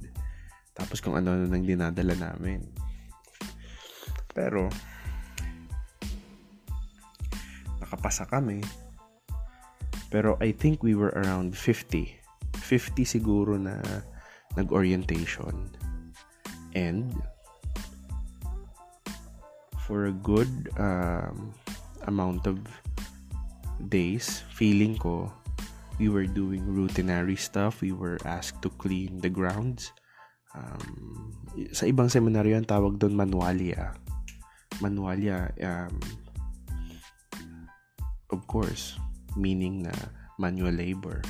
Tapos 0.76 1.04
kung 1.04 1.20
ano-ano 1.20 1.48
nang 1.48 1.68
dinadala 1.68 2.16
namin. 2.16 2.64
Pero, 4.32 4.70
nakapasa 7.84 8.30
kami. 8.30 8.62
Pero 10.08 10.40
I 10.40 10.56
think 10.56 10.86
we 10.86 10.96
were 10.96 11.12
around 11.20 11.52
50. 11.58 12.08
50 12.56 13.04
siguro 13.04 13.60
na 13.60 13.82
nag-orientation. 14.56 15.56
And, 16.78 17.12
for 19.88 20.12
a 20.12 20.14
good 20.14 20.52
um, 20.76 21.56
amount 22.04 22.44
of 22.44 22.60
days, 23.88 24.44
feeling 24.52 25.00
ko, 25.00 25.32
we 25.96 26.12
were 26.12 26.28
doing 26.28 26.62
routinary 26.68 27.40
stuff. 27.40 27.80
We 27.80 27.96
were 27.96 28.20
asked 28.28 28.62
to 28.68 28.70
clean 28.76 29.24
the 29.24 29.32
grounds 29.32 29.96
um, 30.52 31.32
sa 31.74 31.88
ibang 31.90 32.12
seminaryo 32.12 32.60
ang 32.60 32.70
tawag 32.70 33.00
doon 33.00 33.18
manualia. 33.18 33.96
Manualia, 34.84 35.50
um, 35.64 35.96
of 38.30 38.44
course, 38.46 39.00
meaning 39.34 39.88
na 39.88 39.96
manual 40.38 40.76
labor. 40.76 41.24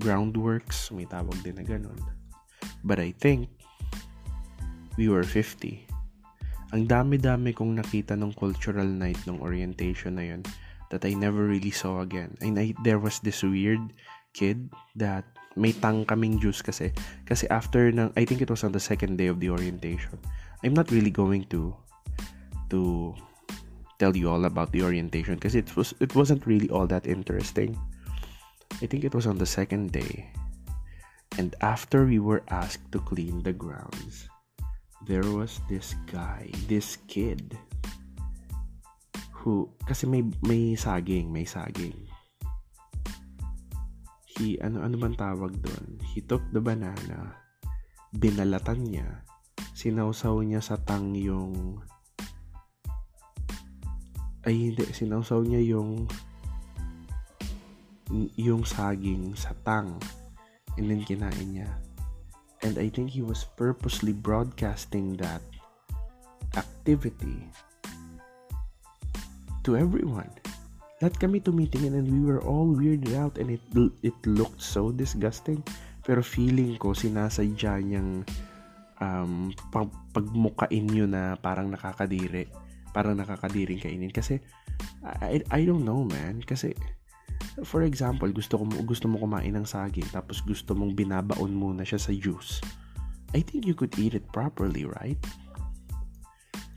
Groundworks, 0.00 0.88
may 0.94 1.04
tawag 1.04 1.36
din 1.44 1.58
na 1.60 1.66
ganun. 1.66 1.98
But 2.86 3.02
I 3.02 3.12
think, 3.16 3.50
we 4.96 5.10
were 5.10 5.26
50. 5.26 5.93
Ang 6.74 6.90
dami-dami 6.90 7.54
kong 7.54 7.78
nakita 7.78 8.18
ng 8.18 8.34
cultural 8.34 8.90
night 8.90 9.22
ng 9.30 9.38
orientation 9.38 10.18
na 10.18 10.26
yun 10.26 10.42
that 10.90 11.06
I 11.06 11.14
never 11.14 11.46
really 11.46 11.70
saw 11.70 12.02
again. 12.02 12.34
And 12.42 12.58
I, 12.58 12.74
there 12.82 12.98
was 12.98 13.22
this 13.22 13.46
weird 13.46 13.94
kid 14.34 14.74
that 14.98 15.22
may 15.54 15.70
tang 15.70 16.02
kaming 16.02 16.42
juice 16.42 16.66
kasi. 16.66 16.90
Kasi 17.30 17.46
after 17.46 17.94
ng 17.94 18.10
I 18.18 18.26
think 18.26 18.42
it 18.42 18.50
was 18.50 18.66
on 18.66 18.74
the 18.74 18.82
second 18.82 19.22
day 19.22 19.30
of 19.30 19.38
the 19.38 19.54
orientation. 19.54 20.18
I'm 20.66 20.74
not 20.74 20.90
really 20.90 21.14
going 21.14 21.46
to 21.54 21.70
to 22.74 23.14
tell 24.02 24.18
you 24.18 24.26
all 24.26 24.42
about 24.42 24.74
the 24.74 24.82
orientation 24.82 25.38
because 25.38 25.54
it 25.54 25.70
was 25.78 25.94
it 26.02 26.18
wasn't 26.18 26.42
really 26.42 26.66
all 26.74 26.90
that 26.90 27.06
interesting. 27.06 27.78
I 28.82 28.90
think 28.90 29.06
it 29.06 29.14
was 29.14 29.30
on 29.30 29.38
the 29.38 29.46
second 29.46 29.94
day. 29.94 30.26
And 31.38 31.54
after 31.62 32.02
we 32.02 32.18
were 32.18 32.42
asked 32.50 32.90
to 32.90 32.98
clean 32.98 33.46
the 33.46 33.54
grounds 33.54 34.26
there 35.04 35.26
was 35.28 35.60
this 35.68 35.94
guy 36.08 36.48
this 36.66 36.96
kid 37.08 37.56
who 39.30 39.68
kasi 39.84 40.08
may 40.08 40.24
may 40.44 40.72
saging 40.74 41.28
may 41.28 41.44
saging. 41.44 41.96
He 44.24 44.58
ano 44.58 44.82
ano 44.82 44.96
man 44.98 45.14
tawag 45.14 45.60
doon? 45.60 46.00
He 46.12 46.24
took 46.24 46.42
the 46.50 46.58
banana 46.58 47.44
binalatan 48.14 48.80
niya 48.86 49.08
sinawsaw 49.74 50.38
niya 50.46 50.62
sa 50.62 50.78
tang 50.78 51.18
yung 51.18 51.82
ay 54.46 54.70
hindi 54.70 54.86
sinawsaw 54.86 55.42
niya 55.42 55.60
yung 55.74 56.06
yung 58.38 58.62
saging 58.62 59.34
sa 59.34 59.50
tang 59.66 59.98
and 60.78 60.86
then 60.86 61.02
kinain 61.02 61.48
niya 61.50 61.70
And 62.64 62.80
I 62.80 62.88
think 62.88 63.12
he 63.12 63.20
was 63.20 63.44
purposely 63.60 64.16
broadcasting 64.16 65.20
that 65.20 65.44
activity 66.56 67.44
to 69.68 69.76
everyone. 69.76 70.32
Lahat 71.04 71.20
kami 71.20 71.44
tumitingin 71.44 71.92
and 71.92 72.08
we 72.08 72.24
were 72.24 72.40
all 72.40 72.72
weirded 72.72 73.12
out 73.12 73.36
and 73.36 73.52
it 73.52 73.60
it 74.00 74.16
looked 74.24 74.64
so 74.64 74.88
disgusting. 74.88 75.60
Pero 76.04 76.24
feeling 76.24 76.80
ko 76.80 76.96
sinasadya 76.96 77.84
niyang 77.84 78.24
um, 79.00 79.52
pag, 79.72 79.88
pagmukain 80.12 80.88
nyo 80.88 81.06
na 81.08 81.36
parang 81.40 81.72
nakakadiri. 81.72 82.48
Parang 82.94 83.18
nakakadiring 83.18 83.80
kainin. 83.82 84.12
Kasi, 84.12 84.38
I, 85.02 85.42
I 85.50 85.60
don't 85.66 85.82
know, 85.82 86.06
man. 86.06 86.40
Kasi, 86.44 86.76
for 87.62 87.86
example, 87.86 88.26
gusto, 88.34 88.58
ko, 88.58 88.64
gusto 88.82 89.06
mo 89.06 89.22
kumain 89.22 89.54
ng 89.54 89.68
saging 89.68 90.10
tapos 90.10 90.42
gusto 90.42 90.74
mong 90.74 90.98
binabaon 90.98 91.54
muna 91.54 91.86
siya 91.86 92.02
sa 92.02 92.10
juice. 92.10 92.58
I 93.30 93.42
think 93.46 93.66
you 93.66 93.78
could 93.78 93.94
eat 93.94 94.18
it 94.18 94.26
properly, 94.34 94.82
right? 94.82 95.18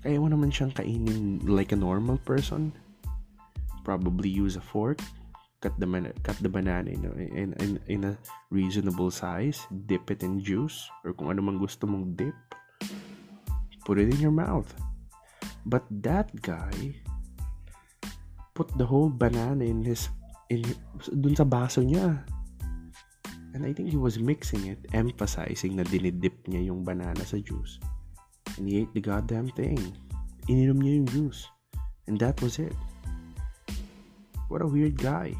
Kaya 0.05 0.21
mo 0.21 0.29
naman 0.29 0.53
siyang 0.53 0.73
kainin 0.77 1.41
like 1.49 1.73
a 1.73 1.79
normal 1.79 2.21
person. 2.21 2.73
Probably 3.81 4.29
use 4.29 4.59
a 4.59 4.63
fork 4.63 5.01
cut 5.61 5.73
the 5.81 5.89
man- 5.89 6.13
cut 6.21 6.37
the 6.37 6.49
banana 6.49 6.89
in, 6.89 7.01
in, 7.33 7.49
in, 7.57 7.71
in 7.87 8.01
a 8.05 8.13
reasonable 8.53 9.09
size, 9.09 9.65
dip 9.89 10.11
it 10.11 10.21
in 10.21 10.37
juice, 10.39 10.89
or 11.01 11.13
kung 11.17 11.33
ano 11.33 11.41
man 11.41 11.57
gusto 11.57 11.89
mong 11.89 12.13
dip, 12.13 12.35
put 13.85 13.97
it 13.97 14.13
in 14.13 14.21
your 14.21 14.33
mouth. 14.33 14.69
But 15.65 15.83
that 16.05 16.29
guy 16.45 17.01
put 18.53 18.69
the 18.77 18.85
whole 18.85 19.09
banana 19.09 19.65
in 19.65 19.83
his 19.83 20.09
dun 21.11 21.35
sa 21.35 21.43
baso 21.43 21.83
niya. 21.83 22.23
And 23.57 23.65
I 23.65 23.73
think 23.73 23.89
he 23.89 23.97
was 23.97 24.21
mixing 24.21 24.69
it, 24.69 24.79
emphasizing 24.93 25.75
na 25.75 25.83
dinidip 25.83 26.45
niya 26.45 26.69
yung 26.69 26.85
banana 26.85 27.23
sa 27.25 27.41
juice. 27.41 27.81
And 28.55 28.69
he 28.69 28.85
ate 28.85 28.93
the 28.93 29.01
goddamn 29.01 29.49
thing. 29.57 29.79
Ininom 30.45 30.77
niya 30.77 31.01
yung 31.01 31.09
juice. 31.09 31.49
And 32.05 32.21
that 32.21 32.37
was 32.39 32.61
it. 32.61 32.75
What 34.47 34.63
a 34.63 34.69
weird 34.69 34.95
guy. 34.95 35.35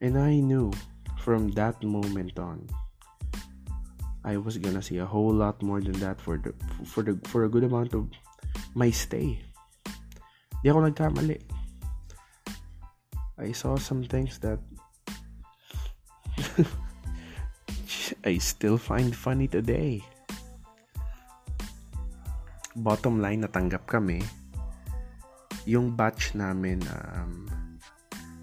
And 0.00 0.16
I 0.16 0.40
knew 0.40 0.72
from 1.20 1.52
that 1.60 1.76
moment 1.84 2.40
on 2.40 2.64
I 4.24 4.36
was 4.36 4.56
gonna 4.56 4.80
see 4.80 4.96
a 4.98 5.08
whole 5.08 5.32
lot 5.32 5.60
more 5.60 5.80
than 5.80 5.96
that 6.00 6.20
for 6.20 6.36
the 6.36 6.52
for 6.84 7.02
the 7.02 7.16
for 7.28 7.44
a 7.44 7.50
good 7.52 7.64
amount 7.64 7.92
of 7.92 8.08
my 8.72 8.88
stay. 8.92 9.40
Di 10.60 10.68
ako 10.68 10.88
nagkamali. 10.88 11.59
I 13.40 13.56
saw 13.56 13.80
some 13.80 14.04
things 14.04 14.36
that 14.44 14.60
I 18.28 18.36
still 18.36 18.76
find 18.76 19.16
funny 19.16 19.48
today. 19.48 20.04
Bottom 22.76 23.24
line, 23.24 23.40
natanggap 23.48 23.88
kami. 23.88 24.20
Yung 25.64 25.96
batch 25.96 26.36
namin, 26.36 26.84
um, 27.16 27.48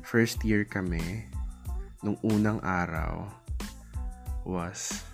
first 0.01 0.41
year 0.41 0.65
kami, 0.65 1.29
nung 2.01 2.17
unang 2.25 2.57
araw 2.65 3.29
was 4.47 5.05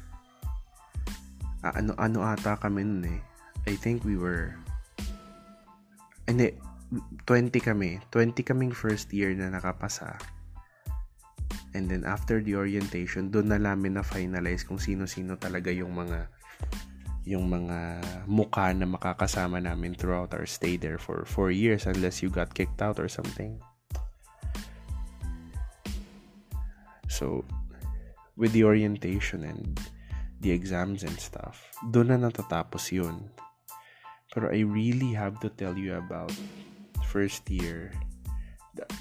uh, 1.66 1.74
ano 1.76 1.92
ano 2.00 2.24
ata 2.24 2.56
kami 2.56 2.88
nun 2.88 3.20
eh. 3.20 3.22
I 3.68 3.76
think 3.80 4.04
we 4.04 4.16
were 4.16 4.56
hindi 6.28 6.56
20 7.26 7.54
kami. 7.64 8.02
20 8.12 8.44
kaming 8.46 8.74
first 8.74 9.10
year 9.14 9.34
na 9.34 9.50
nakapasa. 9.50 10.18
And 11.74 11.90
then 11.90 12.06
after 12.06 12.38
the 12.38 12.54
orientation, 12.54 13.34
doon 13.34 13.50
na 13.50 13.58
namin 13.58 13.98
na 13.98 14.06
finalize 14.06 14.62
kung 14.62 14.78
sino-sino 14.78 15.38
talaga 15.42 15.74
yung 15.74 15.98
mga 15.98 16.30
yung 17.24 17.48
mga 17.48 18.04
mukha 18.28 18.76
na 18.76 18.84
makakasama 18.84 19.64
namin 19.64 19.96
throughout 19.96 20.36
our 20.36 20.44
stay 20.44 20.76
there 20.76 21.00
for 21.00 21.24
4 21.24 21.56
years 21.56 21.88
unless 21.88 22.20
you 22.20 22.28
got 22.28 22.52
kicked 22.52 22.84
out 22.84 23.00
or 23.00 23.08
something. 23.08 23.58
So, 27.08 27.48
with 28.36 28.52
the 28.52 28.68
orientation 28.68 29.48
and 29.48 29.80
the 30.44 30.52
exams 30.52 31.08
and 31.08 31.16
stuff, 31.16 31.72
doon 31.96 32.12
na 32.12 32.18
natatapos 32.20 32.92
yun. 32.92 33.32
Pero 34.36 34.52
I 34.52 34.68
really 34.68 35.16
have 35.16 35.40
to 35.46 35.50
tell 35.54 35.78
you 35.78 35.96
about 35.96 36.34
first 37.14 37.46
year, 37.54 37.94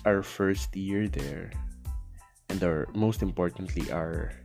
our 0.05 0.21
first 0.21 0.77
year 0.77 1.09
there, 1.09 1.49
and 2.53 2.61
our, 2.61 2.85
most 2.93 3.25
importantly, 3.25 3.89
our, 3.89 4.37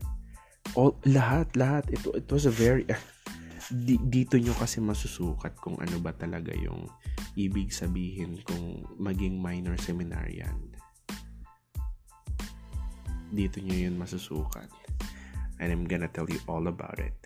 all, 0.80 0.95
lahat, 1.03 1.51
lahat, 1.59 1.84
it, 1.91 1.99
it 2.15 2.28
was 2.32 2.47
a 2.47 2.53
very, 2.53 2.88
di, 3.84 3.99
dito 3.99 4.39
nyo 4.39 4.55
kasi 4.55 4.80
masusukat 4.80 5.59
kung 5.59 5.76
ano 5.84 5.99
ba 5.99 6.15
talaga 6.15 6.55
yung 6.55 6.88
ibig 7.36 7.76
sabihin 7.76 8.39
kung 8.47 8.88
maging 8.95 9.36
minor 9.36 9.76
seminarian 9.76 10.72
dito 13.32 13.59
nyo 13.59 13.76
yun 13.76 13.99
masusukat. 13.99 14.72
And 15.59 15.74
I'm 15.74 15.86
gonna 15.89 16.07
tell 16.07 16.30
you 16.30 16.39
all 16.47 16.68
about 16.70 16.99
it. 17.01 17.18